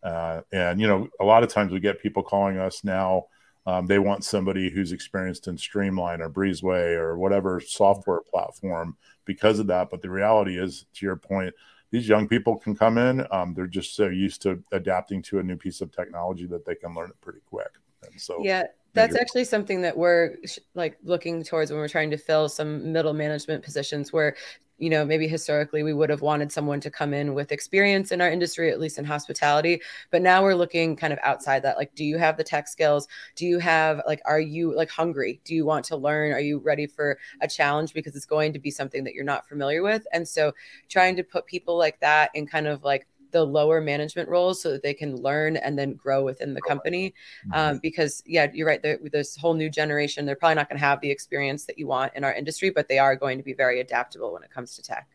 Uh, 0.02 0.40
and 0.52 0.80
you 0.80 0.86
know, 0.86 1.08
a 1.20 1.24
lot 1.24 1.42
of 1.42 1.48
times 1.48 1.72
we 1.72 1.80
get 1.80 2.00
people 2.00 2.22
calling 2.22 2.58
us 2.58 2.84
now. 2.84 3.26
Um, 3.66 3.86
they 3.86 3.98
want 3.98 4.24
somebody 4.24 4.70
who's 4.70 4.92
experienced 4.92 5.46
in 5.46 5.58
Streamline 5.58 6.22
or 6.22 6.30
Breezeway 6.30 6.96
or 6.96 7.18
whatever 7.18 7.60
software 7.60 8.20
platform 8.20 8.96
because 9.26 9.58
of 9.58 9.66
that. 9.66 9.90
But 9.90 10.00
the 10.00 10.10
reality 10.10 10.58
is, 10.58 10.86
to 10.94 11.06
your 11.06 11.16
point, 11.16 11.54
these 11.90 12.08
young 12.08 12.26
people 12.26 12.56
can 12.56 12.74
come 12.74 12.98
in. 12.98 13.26
Um, 13.30 13.52
they're 13.54 13.66
just 13.66 13.94
so 13.94 14.08
used 14.08 14.42
to 14.42 14.62
adapting 14.72 15.22
to 15.22 15.40
a 15.40 15.42
new 15.42 15.56
piece 15.56 15.80
of 15.80 15.92
technology 15.92 16.46
that 16.46 16.64
they 16.64 16.74
can 16.74 16.94
learn 16.94 17.10
it 17.10 17.20
pretty 17.20 17.40
quick. 17.46 17.70
And 18.02 18.18
so, 18.18 18.38
yeah, 18.42 18.64
that's 18.94 19.16
actually 19.16 19.44
something 19.44 19.82
that 19.82 19.96
we're 19.96 20.36
like 20.74 20.98
looking 21.02 21.44
towards 21.44 21.70
when 21.70 21.78
we're 21.78 21.88
trying 21.88 22.10
to 22.10 22.16
fill 22.16 22.48
some 22.48 22.92
middle 22.92 23.12
management 23.12 23.62
positions 23.62 24.12
where 24.12 24.36
you 24.80 24.90
know, 24.90 25.04
maybe 25.04 25.28
historically 25.28 25.82
we 25.82 25.92
would 25.92 26.10
have 26.10 26.22
wanted 26.22 26.50
someone 26.50 26.80
to 26.80 26.90
come 26.90 27.14
in 27.14 27.34
with 27.34 27.52
experience 27.52 28.10
in 28.10 28.20
our 28.20 28.30
industry, 28.30 28.70
at 28.70 28.80
least 28.80 28.98
in 28.98 29.04
hospitality. 29.04 29.80
But 30.10 30.22
now 30.22 30.42
we're 30.42 30.54
looking 30.54 30.96
kind 30.96 31.12
of 31.12 31.18
outside 31.22 31.62
that. 31.62 31.76
Like, 31.76 31.94
do 31.94 32.04
you 32.04 32.16
have 32.18 32.36
the 32.36 32.44
tech 32.44 32.66
skills? 32.66 33.06
Do 33.36 33.46
you 33.46 33.58
have, 33.58 34.00
like, 34.06 34.22
are 34.24 34.40
you 34.40 34.74
like 34.74 34.90
hungry? 34.90 35.40
Do 35.44 35.54
you 35.54 35.66
want 35.66 35.84
to 35.86 35.96
learn? 35.96 36.32
Are 36.32 36.40
you 36.40 36.58
ready 36.58 36.86
for 36.86 37.18
a 37.42 37.46
challenge? 37.46 37.92
Because 37.92 38.16
it's 38.16 38.26
going 38.26 38.54
to 38.54 38.58
be 38.58 38.70
something 38.70 39.04
that 39.04 39.14
you're 39.14 39.24
not 39.24 39.46
familiar 39.46 39.82
with. 39.82 40.06
And 40.12 40.26
so 40.26 40.52
trying 40.88 41.14
to 41.16 41.22
put 41.22 41.46
people 41.46 41.76
like 41.76 42.00
that 42.00 42.30
in 42.34 42.46
kind 42.46 42.66
of 42.66 42.82
like, 42.82 43.06
the 43.30 43.44
lower 43.44 43.80
management 43.80 44.28
roles 44.28 44.60
so 44.62 44.70
that 44.70 44.82
they 44.82 44.94
can 44.94 45.16
learn 45.16 45.56
and 45.56 45.78
then 45.78 45.94
grow 45.94 46.24
within 46.24 46.54
the 46.54 46.60
company. 46.62 47.14
Mm-hmm. 47.46 47.52
Um, 47.52 47.78
because 47.82 48.22
yeah, 48.26 48.48
you're 48.52 48.66
right. 48.66 48.82
This 48.82 49.36
whole 49.36 49.54
new 49.54 49.70
generation, 49.70 50.26
they're 50.26 50.36
probably 50.36 50.56
not 50.56 50.68
going 50.68 50.78
to 50.78 50.84
have 50.84 51.00
the 51.00 51.10
experience 51.10 51.64
that 51.66 51.78
you 51.78 51.86
want 51.86 52.12
in 52.14 52.24
our 52.24 52.32
industry, 52.32 52.70
but 52.70 52.88
they 52.88 52.98
are 52.98 53.16
going 53.16 53.38
to 53.38 53.44
be 53.44 53.54
very 53.54 53.80
adaptable 53.80 54.32
when 54.32 54.42
it 54.42 54.50
comes 54.50 54.76
to 54.76 54.82
tech. 54.82 55.08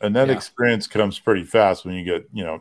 And 0.00 0.14
that 0.16 0.28
yeah. 0.28 0.34
experience 0.34 0.86
comes 0.86 1.18
pretty 1.18 1.44
fast 1.44 1.84
when 1.84 1.94
you 1.94 2.04
get, 2.04 2.28
you 2.32 2.44
know, 2.44 2.60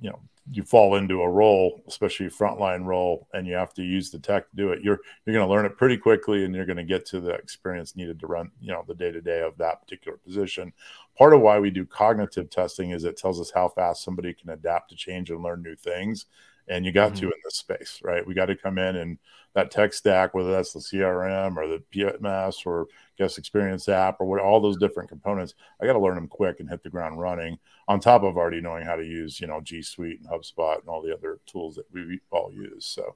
you 0.00 0.10
know, 0.10 0.20
you 0.50 0.62
fall 0.62 0.96
into 0.96 1.22
a 1.22 1.28
role, 1.28 1.82
especially 1.88 2.26
a 2.26 2.30
frontline 2.30 2.84
role, 2.84 3.28
and 3.32 3.46
you 3.46 3.54
have 3.54 3.72
to 3.74 3.82
use 3.82 4.10
the 4.10 4.18
tech 4.18 4.50
to 4.50 4.56
do 4.56 4.72
it. 4.72 4.82
You're 4.82 5.00
you're 5.24 5.34
going 5.34 5.46
to 5.46 5.52
learn 5.52 5.64
it 5.64 5.78
pretty 5.78 5.96
quickly, 5.96 6.44
and 6.44 6.54
you're 6.54 6.66
going 6.66 6.76
to 6.76 6.84
get 6.84 7.06
to 7.06 7.20
the 7.20 7.30
experience 7.30 7.96
needed 7.96 8.20
to 8.20 8.26
run, 8.26 8.50
you 8.60 8.72
know, 8.72 8.84
the 8.86 8.94
day 8.94 9.10
to 9.10 9.20
day 9.20 9.40
of 9.40 9.56
that 9.58 9.82
particular 9.82 10.18
position. 10.18 10.72
Part 11.16 11.32
of 11.32 11.40
why 11.40 11.58
we 11.58 11.70
do 11.70 11.86
cognitive 11.86 12.50
testing 12.50 12.90
is 12.90 13.04
it 13.04 13.16
tells 13.16 13.40
us 13.40 13.50
how 13.50 13.68
fast 13.68 14.04
somebody 14.04 14.34
can 14.34 14.50
adapt 14.50 14.90
to 14.90 14.96
change 14.96 15.30
and 15.30 15.42
learn 15.42 15.62
new 15.62 15.76
things 15.76 16.26
and 16.68 16.84
you 16.84 16.92
got 16.92 17.12
mm-hmm. 17.12 17.20
to 17.20 17.26
in 17.26 17.40
this 17.44 17.56
space, 17.56 18.00
right? 18.02 18.26
We 18.26 18.34
got 18.34 18.46
to 18.46 18.56
come 18.56 18.78
in 18.78 18.96
and 18.96 19.18
that 19.54 19.70
tech 19.70 19.92
stack, 19.92 20.34
whether 20.34 20.50
that's 20.50 20.72
the 20.72 20.80
CRM 20.80 21.56
or 21.56 21.68
the 21.68 21.82
PMS 21.94 22.66
or 22.66 22.86
guest 23.16 23.38
experience 23.38 23.88
app 23.88 24.20
or 24.20 24.26
what, 24.26 24.40
all 24.40 24.60
those 24.60 24.76
different 24.76 25.08
components, 25.08 25.54
I 25.80 25.86
got 25.86 25.92
to 25.92 26.00
learn 26.00 26.16
them 26.16 26.26
quick 26.26 26.60
and 26.60 26.68
hit 26.68 26.82
the 26.82 26.90
ground 26.90 27.20
running. 27.20 27.58
On 27.86 28.00
top 28.00 28.22
of 28.22 28.36
already 28.36 28.60
knowing 28.60 28.84
how 28.84 28.96
to 28.96 29.04
use, 29.04 29.40
you 29.40 29.46
know, 29.46 29.60
G 29.60 29.82
Suite 29.82 30.20
and 30.20 30.28
HubSpot 30.28 30.80
and 30.80 30.88
all 30.88 31.02
the 31.02 31.14
other 31.14 31.38
tools 31.46 31.76
that 31.76 31.86
we 31.92 32.18
all 32.30 32.50
use. 32.52 32.86
So, 32.86 33.14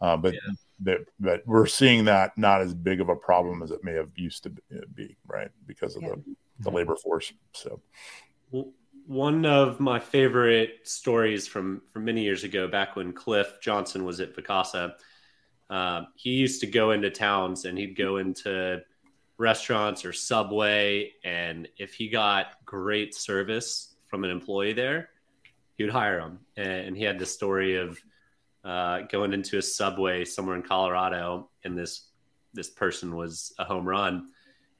uh, 0.00 0.16
but 0.16 0.34
yeah. 0.34 0.40
but 0.80 0.98
but 1.18 1.42
we're 1.46 1.66
seeing 1.66 2.04
that 2.04 2.36
not 2.36 2.60
as 2.60 2.74
big 2.74 3.00
of 3.00 3.08
a 3.08 3.16
problem 3.16 3.62
as 3.62 3.70
it 3.70 3.82
may 3.82 3.94
have 3.94 4.10
used 4.14 4.42
to 4.44 4.52
be, 4.94 5.16
right? 5.26 5.50
Because 5.66 5.96
of 5.96 6.02
yeah. 6.02 6.10
the 6.10 6.36
the 6.60 6.70
labor 6.70 6.96
force. 6.96 7.32
So. 7.54 7.80
Well, 8.50 8.68
one 9.06 9.44
of 9.46 9.80
my 9.80 9.98
favorite 9.98 10.80
stories 10.84 11.46
from 11.46 11.82
from 11.92 12.04
many 12.04 12.22
years 12.22 12.44
ago, 12.44 12.68
back 12.68 12.96
when 12.96 13.12
Cliff 13.12 13.58
Johnson 13.60 14.04
was 14.04 14.20
at 14.20 14.34
Vacasa, 14.34 14.94
uh, 15.70 16.02
he 16.16 16.30
used 16.30 16.60
to 16.60 16.66
go 16.66 16.90
into 16.90 17.10
towns 17.10 17.64
and 17.64 17.78
he'd 17.78 17.96
go 17.96 18.18
into 18.18 18.82
restaurants 19.38 20.04
or 20.04 20.12
Subway, 20.12 21.12
and 21.24 21.68
if 21.78 21.94
he 21.94 22.08
got 22.08 22.64
great 22.64 23.14
service 23.14 23.94
from 24.06 24.24
an 24.24 24.30
employee 24.30 24.72
there, 24.72 25.10
he 25.76 25.84
would 25.84 25.92
hire 25.92 26.20
him. 26.20 26.38
And 26.56 26.96
he 26.96 27.02
had 27.02 27.18
the 27.18 27.26
story 27.26 27.76
of 27.76 27.98
uh, 28.64 29.00
going 29.10 29.32
into 29.32 29.58
a 29.58 29.62
Subway 29.62 30.24
somewhere 30.24 30.56
in 30.56 30.62
Colorado, 30.62 31.50
and 31.64 31.76
this 31.76 32.08
this 32.54 32.70
person 32.70 33.16
was 33.16 33.52
a 33.58 33.64
home 33.64 33.88
run, 33.88 34.28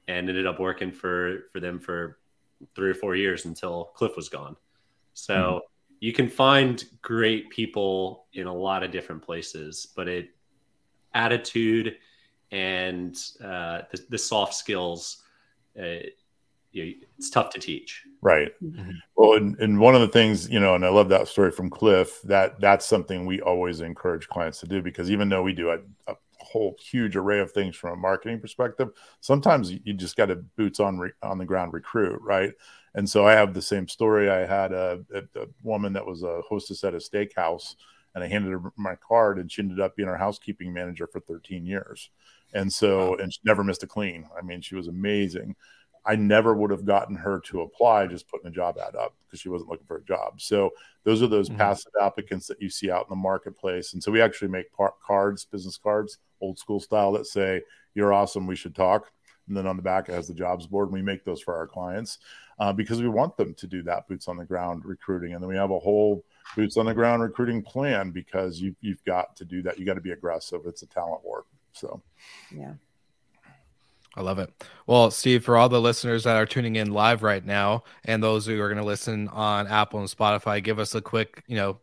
and 0.07 0.29
ended 0.29 0.47
up 0.47 0.59
working 0.59 0.91
for 0.91 1.45
for 1.51 1.59
them 1.59 1.79
for 1.79 2.19
three 2.75 2.89
or 2.89 2.95
four 2.95 3.15
years 3.15 3.45
until 3.45 3.85
Cliff 3.95 4.15
was 4.15 4.29
gone. 4.29 4.55
So 5.13 5.33
mm-hmm. 5.33 5.57
you 5.99 6.13
can 6.13 6.29
find 6.29 6.83
great 7.01 7.49
people 7.49 8.25
in 8.33 8.47
a 8.47 8.53
lot 8.53 8.83
of 8.83 8.91
different 8.91 9.21
places, 9.21 9.87
but 9.95 10.07
it 10.07 10.29
attitude 11.13 11.97
and 12.51 13.15
uh, 13.43 13.81
the, 13.91 14.05
the, 14.09 14.17
soft 14.17 14.53
skills, 14.53 15.23
uh, 15.79 16.05
you, 16.71 16.95
it's 17.17 17.29
tough 17.29 17.49
to 17.51 17.59
teach. 17.59 18.03
Right. 18.21 18.51
Mm-hmm. 18.63 18.91
Well, 19.15 19.37
and, 19.37 19.57
and 19.59 19.79
one 19.79 19.95
of 19.95 20.01
the 20.01 20.07
things, 20.07 20.49
you 20.49 20.59
know, 20.59 20.75
and 20.75 20.85
I 20.85 20.89
love 20.89 21.09
that 21.09 21.27
story 21.27 21.51
from 21.51 21.69
Cliff, 21.69 22.21
that 22.23 22.59
that's 22.59 22.85
something 22.85 23.25
we 23.25 23.41
always 23.41 23.81
encourage 23.81 24.27
clients 24.27 24.59
to 24.59 24.67
do 24.67 24.81
because 24.81 25.09
even 25.09 25.29
though 25.29 25.41
we 25.41 25.53
do 25.53 25.71
a, 25.71 25.79
a 26.07 26.15
whole 26.53 26.77
huge 26.79 27.15
array 27.15 27.39
of 27.39 27.51
things 27.51 27.75
from 27.75 27.93
a 27.93 28.01
marketing 28.01 28.39
perspective. 28.39 28.89
Sometimes 29.19 29.71
you 29.71 29.93
just 29.93 30.15
got 30.15 30.27
to 30.27 30.35
boots 30.35 30.79
on 30.79 30.99
re- 30.99 31.11
on 31.23 31.39
the 31.39 31.45
ground 31.45 31.73
recruit, 31.73 32.21
right? 32.21 32.53
And 32.93 33.09
so 33.09 33.25
I 33.25 33.33
have 33.33 33.53
the 33.53 33.61
same 33.61 33.87
story. 33.87 34.29
I 34.29 34.45
had 34.45 34.71
a, 34.71 35.03
a, 35.13 35.41
a, 35.41 35.47
woman 35.63 35.93
that 35.93 36.05
was 36.05 36.21
a 36.21 36.41
hostess 36.47 36.83
at 36.83 36.93
a 36.93 36.97
steakhouse, 36.97 37.75
and 38.13 38.23
I 38.23 38.27
handed 38.27 38.51
her 38.51 38.71
my 38.77 38.95
card, 38.95 39.39
and 39.39 39.51
she 39.51 39.63
ended 39.63 39.79
up 39.79 39.95
being 39.95 40.07
our 40.07 40.17
housekeeping 40.17 40.71
manager 40.71 41.07
for 41.07 41.19
13 41.19 41.65
years. 41.65 42.11
And 42.53 42.71
so, 42.71 43.11
wow. 43.11 43.17
and 43.17 43.33
she 43.33 43.39
never 43.43 43.63
missed 43.63 43.81
a 43.81 43.87
clean. 43.87 44.27
I 44.37 44.43
mean, 44.43 44.61
she 44.61 44.75
was 44.75 44.87
amazing. 44.87 45.55
I 46.05 46.15
never 46.15 46.53
would 46.53 46.71
have 46.71 46.85
gotten 46.85 47.15
her 47.15 47.39
to 47.45 47.61
apply 47.61 48.07
just 48.07 48.27
putting 48.27 48.47
a 48.47 48.51
job 48.51 48.77
ad 48.77 48.95
up 48.95 49.15
because 49.25 49.39
she 49.39 49.49
wasn't 49.49 49.69
looking 49.69 49.87
for 49.87 49.97
a 49.97 50.03
job. 50.03 50.41
So 50.41 50.71
those 51.03 51.21
are 51.21 51.27
those 51.27 51.49
mm-hmm. 51.49 51.59
passive 51.59 51.93
applicants 52.01 52.47
that 52.47 52.61
you 52.61 52.69
see 52.69 52.91
out 52.91 53.05
in 53.05 53.09
the 53.09 53.15
marketplace. 53.15 53.93
And 53.93 54.03
so 54.03 54.11
we 54.11 54.21
actually 54.21 54.49
make 54.49 54.71
par- 54.73 54.95
cards, 55.05 55.45
business 55.45 55.77
cards, 55.77 56.17
old 56.41 56.59
school 56.59 56.79
style 56.79 57.11
that 57.13 57.25
say, 57.25 57.61
You're 57.95 58.13
awesome, 58.13 58.47
we 58.47 58.55
should 58.55 58.75
talk. 58.75 59.11
And 59.47 59.57
then 59.57 59.67
on 59.67 59.75
the 59.75 59.83
back, 59.83 60.07
it 60.07 60.13
has 60.13 60.27
the 60.27 60.33
jobs 60.33 60.67
board. 60.67 60.87
And 60.87 60.93
we 60.93 61.01
make 61.01 61.25
those 61.25 61.41
for 61.41 61.55
our 61.55 61.67
clients 61.67 62.19
uh, 62.59 62.71
because 62.71 63.01
we 63.01 63.09
want 63.09 63.35
them 63.37 63.53
to 63.55 63.67
do 63.67 63.81
that 63.83 64.07
boots 64.07 64.27
on 64.27 64.37
the 64.37 64.45
ground 64.45 64.85
recruiting. 64.85 65.33
And 65.33 65.41
then 65.41 65.49
we 65.49 65.55
have 65.55 65.71
a 65.71 65.79
whole 65.79 66.23
boots 66.55 66.77
on 66.77 66.85
the 66.85 66.93
ground 66.93 67.21
recruiting 67.21 67.61
plan 67.61 68.11
because 68.11 68.61
you, 68.61 68.75
you've 68.81 69.03
got 69.03 69.35
to 69.37 69.45
do 69.45 69.61
that. 69.63 69.77
You 69.77 69.85
got 69.85 69.95
to 69.95 70.01
be 70.01 70.11
aggressive. 70.11 70.61
It's 70.65 70.81
a 70.81 70.87
talent 70.87 71.23
war. 71.23 71.45
So, 71.73 72.01
yeah. 72.55 72.73
I 74.15 74.21
love 74.21 74.37
it. 74.39 74.51
Well, 74.85 75.09
Steve, 75.09 75.43
for 75.43 75.57
all 75.57 75.69
the 75.69 75.81
listeners 75.81 76.23
that 76.25 76.35
are 76.35 76.45
tuning 76.45 76.75
in 76.75 76.91
live 76.91 77.23
right 77.23 77.43
now 77.43 77.83
and 78.05 78.21
those 78.21 78.45
who 78.45 78.59
are 78.61 78.67
going 78.67 78.77
to 78.77 78.85
listen 78.85 79.27
on 79.29 79.67
Apple 79.67 79.99
and 79.99 80.09
Spotify, 80.09 80.63
give 80.63 80.77
us 80.77 80.93
a 80.93 81.01
quick, 81.01 81.43
you 81.47 81.55
know, 81.55 81.79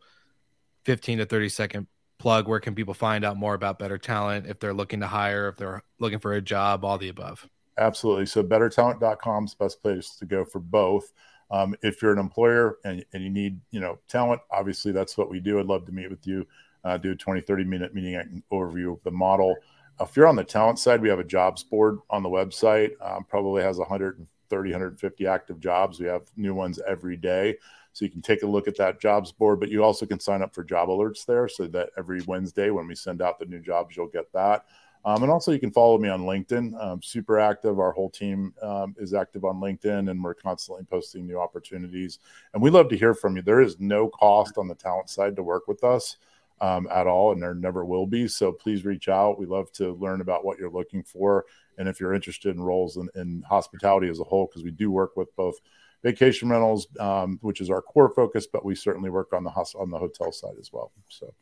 15 0.85 1.19
to 1.19 1.25
30 1.25 1.49
second 1.49 1.87
plug. 2.19 2.47
Where 2.47 2.61
can 2.61 2.73
people 2.73 2.93
find 2.93 3.25
out 3.25 3.35
more 3.35 3.53
about 3.53 3.79
Better 3.79 3.97
Talent 3.97 4.47
if 4.47 4.59
they're 4.59 4.73
looking 4.73 5.01
to 5.01 5.07
hire, 5.07 5.49
if 5.49 5.57
they're 5.57 5.83
looking 5.99 6.19
for 6.19 6.33
a 6.33 6.41
job, 6.41 6.85
all 6.85 6.97
the 6.97 7.09
above? 7.09 7.47
Absolutely. 7.77 8.27
So, 8.27 8.43
bettertalent.com 8.43 9.45
is 9.45 9.55
the 9.55 9.65
best 9.65 9.81
place 9.81 10.15
to 10.17 10.25
go 10.25 10.45
for 10.45 10.59
both. 10.59 11.11
Um, 11.49 11.75
if 11.81 12.01
you're 12.01 12.13
an 12.13 12.19
employer 12.19 12.77
and, 12.85 13.03
and 13.13 13.23
you 13.23 13.29
need, 13.29 13.59
you 13.71 13.81
know, 13.81 13.99
talent, 14.07 14.41
obviously 14.51 14.93
that's 14.93 15.17
what 15.17 15.29
we 15.29 15.39
do. 15.41 15.59
I'd 15.59 15.65
love 15.65 15.85
to 15.85 15.91
meet 15.91 16.09
with 16.09 16.25
you, 16.25 16.47
uh, 16.85 16.97
do 16.97 17.11
a 17.11 17.15
20, 17.15 17.41
30 17.41 17.63
minute 17.65 17.93
meeting 17.93 18.41
overview 18.53 18.93
of 18.93 19.03
the 19.03 19.11
model. 19.11 19.55
If 20.01 20.15
you're 20.15 20.27
on 20.27 20.35
the 20.35 20.43
talent 20.43 20.79
side, 20.79 21.01
we 21.01 21.09
have 21.09 21.19
a 21.19 21.23
jobs 21.23 21.63
board 21.63 21.99
on 22.09 22.23
the 22.23 22.29
website. 22.29 22.91
Um, 23.01 23.23
probably 23.23 23.61
has 23.61 23.77
130, 23.77 24.71
150 24.71 25.27
active 25.27 25.59
jobs. 25.59 25.99
We 25.99 26.07
have 26.07 26.23
new 26.35 26.53
ones 26.53 26.79
every 26.87 27.17
day. 27.17 27.57
So 27.93 28.05
you 28.05 28.11
can 28.11 28.21
take 28.21 28.43
a 28.43 28.47
look 28.47 28.67
at 28.67 28.77
that 28.77 29.01
jobs 29.01 29.31
board, 29.31 29.59
but 29.59 29.69
you 29.69 29.83
also 29.83 30.05
can 30.05 30.19
sign 30.19 30.41
up 30.41 30.55
for 30.55 30.63
job 30.63 30.89
alerts 30.89 31.25
there 31.25 31.47
so 31.47 31.67
that 31.67 31.89
every 31.97 32.21
Wednesday 32.21 32.69
when 32.69 32.87
we 32.87 32.95
send 32.95 33.21
out 33.21 33.37
the 33.37 33.45
new 33.45 33.59
jobs, 33.59 33.95
you'll 33.95 34.07
get 34.07 34.31
that. 34.33 34.65
Um, 35.03 35.23
and 35.23 35.31
also, 35.31 35.51
you 35.51 35.59
can 35.59 35.71
follow 35.71 35.97
me 35.97 36.09
on 36.09 36.21
LinkedIn. 36.21 36.73
I'm 36.79 37.01
super 37.01 37.39
active. 37.39 37.79
Our 37.79 37.91
whole 37.91 38.09
team 38.09 38.53
um, 38.61 38.95
is 38.99 39.15
active 39.15 39.43
on 39.43 39.59
LinkedIn, 39.59 40.11
and 40.11 40.23
we're 40.23 40.35
constantly 40.35 40.85
posting 40.85 41.25
new 41.25 41.39
opportunities. 41.39 42.19
And 42.53 42.61
we 42.61 42.69
love 42.69 42.87
to 42.89 42.97
hear 42.97 43.15
from 43.15 43.35
you. 43.35 43.41
There 43.41 43.61
is 43.61 43.79
no 43.79 44.09
cost 44.09 44.59
on 44.59 44.67
the 44.67 44.75
talent 44.75 45.09
side 45.09 45.35
to 45.37 45.43
work 45.43 45.67
with 45.67 45.83
us 45.83 46.17
um, 46.61 46.87
at 46.91 47.07
all, 47.07 47.33
and 47.33 47.41
there 47.41 47.55
never 47.55 47.83
will 47.83 48.05
be. 48.05 48.27
So 48.27 48.51
please 48.51 48.85
reach 48.85 49.09
out. 49.09 49.39
We 49.39 49.47
love 49.47 49.71
to 49.73 49.93
learn 49.95 50.21
about 50.21 50.45
what 50.45 50.59
you're 50.59 50.69
looking 50.69 51.03
for, 51.03 51.45
and 51.77 51.89
if 51.89 51.99
you're 51.99 52.13
interested 52.13 52.55
in 52.55 52.61
roles 52.61 52.95
in, 52.95 53.09
in 53.15 53.43
hospitality 53.49 54.07
as 54.07 54.19
a 54.19 54.23
whole, 54.23 54.45
because 54.45 54.63
we 54.63 54.71
do 54.71 54.91
work 54.91 55.17
with 55.17 55.35
both 55.35 55.55
vacation 56.03 56.49
rentals, 56.49 56.87
um, 56.99 57.39
which 57.41 57.61
is 57.61 57.69
our 57.69 57.81
core 57.81 58.09
focus, 58.09 58.47
but 58.47 58.63
we 58.63 58.75
certainly 58.75 59.09
work 59.09 59.33
on 59.33 59.43
the 59.43 59.49
on 59.49 59.89
the 59.89 59.97
hotel 59.97 60.31
side 60.31 60.55
as 60.59 60.71
well. 60.71 60.91
So. 61.09 61.33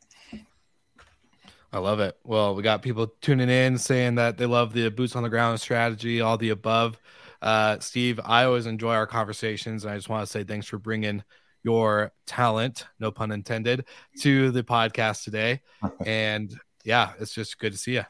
I 1.72 1.78
love 1.78 2.00
it. 2.00 2.18
Well, 2.24 2.56
we 2.56 2.64
got 2.64 2.82
people 2.82 3.14
tuning 3.20 3.48
in 3.48 3.78
saying 3.78 4.16
that 4.16 4.36
they 4.36 4.46
love 4.46 4.72
the 4.72 4.90
boots 4.90 5.14
on 5.14 5.22
the 5.22 5.28
ground 5.28 5.60
strategy, 5.60 6.20
all 6.20 6.36
the 6.36 6.48
above. 6.48 6.98
Uh, 7.40 7.78
Steve, 7.78 8.18
I 8.24 8.44
always 8.44 8.66
enjoy 8.66 8.94
our 8.94 9.06
conversations, 9.06 9.84
and 9.84 9.92
I 9.92 9.96
just 9.96 10.08
want 10.08 10.26
to 10.26 10.30
say 10.30 10.42
thanks 10.42 10.66
for 10.66 10.78
bringing 10.78 11.22
your 11.62 12.12
talent, 12.26 12.86
no 12.98 13.10
pun 13.10 13.32
intended, 13.32 13.84
to 14.20 14.50
the 14.50 14.62
podcast 14.62 15.24
today. 15.24 15.60
and 16.06 16.54
yeah, 16.84 17.12
it's 17.20 17.34
just 17.34 17.58
good 17.58 17.72
to 17.72 17.78
see 17.78 17.94
you. 17.94 18.04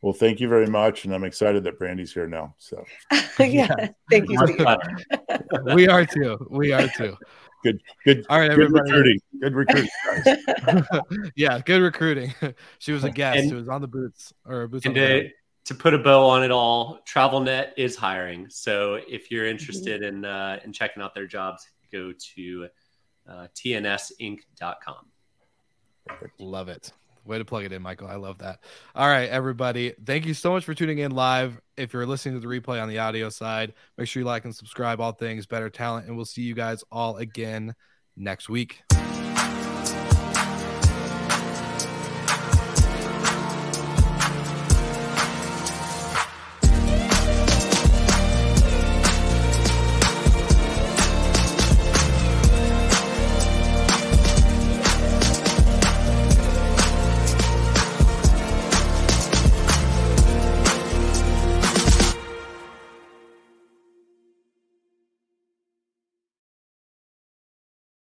Well, 0.00 0.12
thank 0.12 0.38
you 0.38 0.48
very 0.48 0.66
much, 0.66 1.04
and 1.04 1.14
I'm 1.14 1.24
excited 1.24 1.64
that 1.64 1.78
Brandy's 1.78 2.12
here 2.12 2.28
now. 2.28 2.54
So, 2.58 2.84
yeah, 3.40 3.88
thank 4.10 4.30
you. 4.30 4.38
we 5.74 5.88
are 5.88 6.06
too. 6.06 6.38
We 6.50 6.72
are 6.72 6.86
too. 6.86 7.16
Good, 7.64 7.80
good. 8.04 8.24
All 8.30 8.38
right, 8.38 8.48
good 8.48 8.66
everybody. 8.66 8.92
recruiting. 8.92 9.20
Good 9.40 9.54
recruiting, 9.54 11.30
yeah, 11.34 11.58
good 11.58 11.82
recruiting. 11.82 12.32
she 12.78 12.92
was 12.92 13.02
a 13.02 13.10
guest. 13.10 13.38
And, 13.38 13.52
was 13.52 13.68
on 13.68 13.80
the 13.80 13.88
boots 13.88 14.32
or 14.46 14.68
boots. 14.68 14.86
And 14.86 14.94
to, 14.94 15.28
to 15.64 15.74
put 15.74 15.92
a 15.92 15.98
bow 15.98 16.28
on 16.28 16.44
it 16.44 16.52
all, 16.52 17.00
TravelNet 17.04 17.72
is 17.76 17.96
hiring. 17.96 18.48
So 18.48 19.00
if 19.08 19.32
you're 19.32 19.46
interested 19.46 20.02
mm-hmm. 20.02 20.18
in 20.18 20.24
uh, 20.24 20.60
in 20.64 20.72
checking 20.72 21.02
out 21.02 21.14
their 21.14 21.26
jobs, 21.26 21.68
go 21.92 22.12
to 22.36 22.68
uh, 23.28 23.46
tnsinc.com. 23.54 25.06
Love 26.38 26.68
it. 26.68 26.92
Way 27.24 27.38
to 27.38 27.44
plug 27.44 27.64
it 27.64 27.72
in, 27.72 27.82
Michael. 27.82 28.08
I 28.08 28.16
love 28.16 28.38
that. 28.38 28.60
All 28.94 29.06
right, 29.06 29.28
everybody. 29.28 29.92
Thank 30.06 30.24
you 30.24 30.32
so 30.32 30.52
much 30.52 30.64
for 30.64 30.72
tuning 30.72 30.98
in 30.98 31.10
live. 31.10 31.60
If 31.76 31.92
you're 31.92 32.06
listening 32.06 32.40
to 32.40 32.46
the 32.46 32.60
replay 32.60 32.82
on 32.82 32.88
the 32.88 32.98
audio 32.98 33.28
side, 33.28 33.74
make 33.98 34.08
sure 34.08 34.22
you 34.22 34.26
like 34.26 34.46
and 34.46 34.56
subscribe. 34.56 34.98
All 35.00 35.12
things 35.12 35.44
better 35.44 35.68
talent, 35.68 36.06
and 36.06 36.16
we'll 36.16 36.24
see 36.24 36.42
you 36.42 36.54
guys 36.54 36.82
all 36.90 37.16
again 37.16 37.74
next 38.16 38.48
week. 38.48 38.82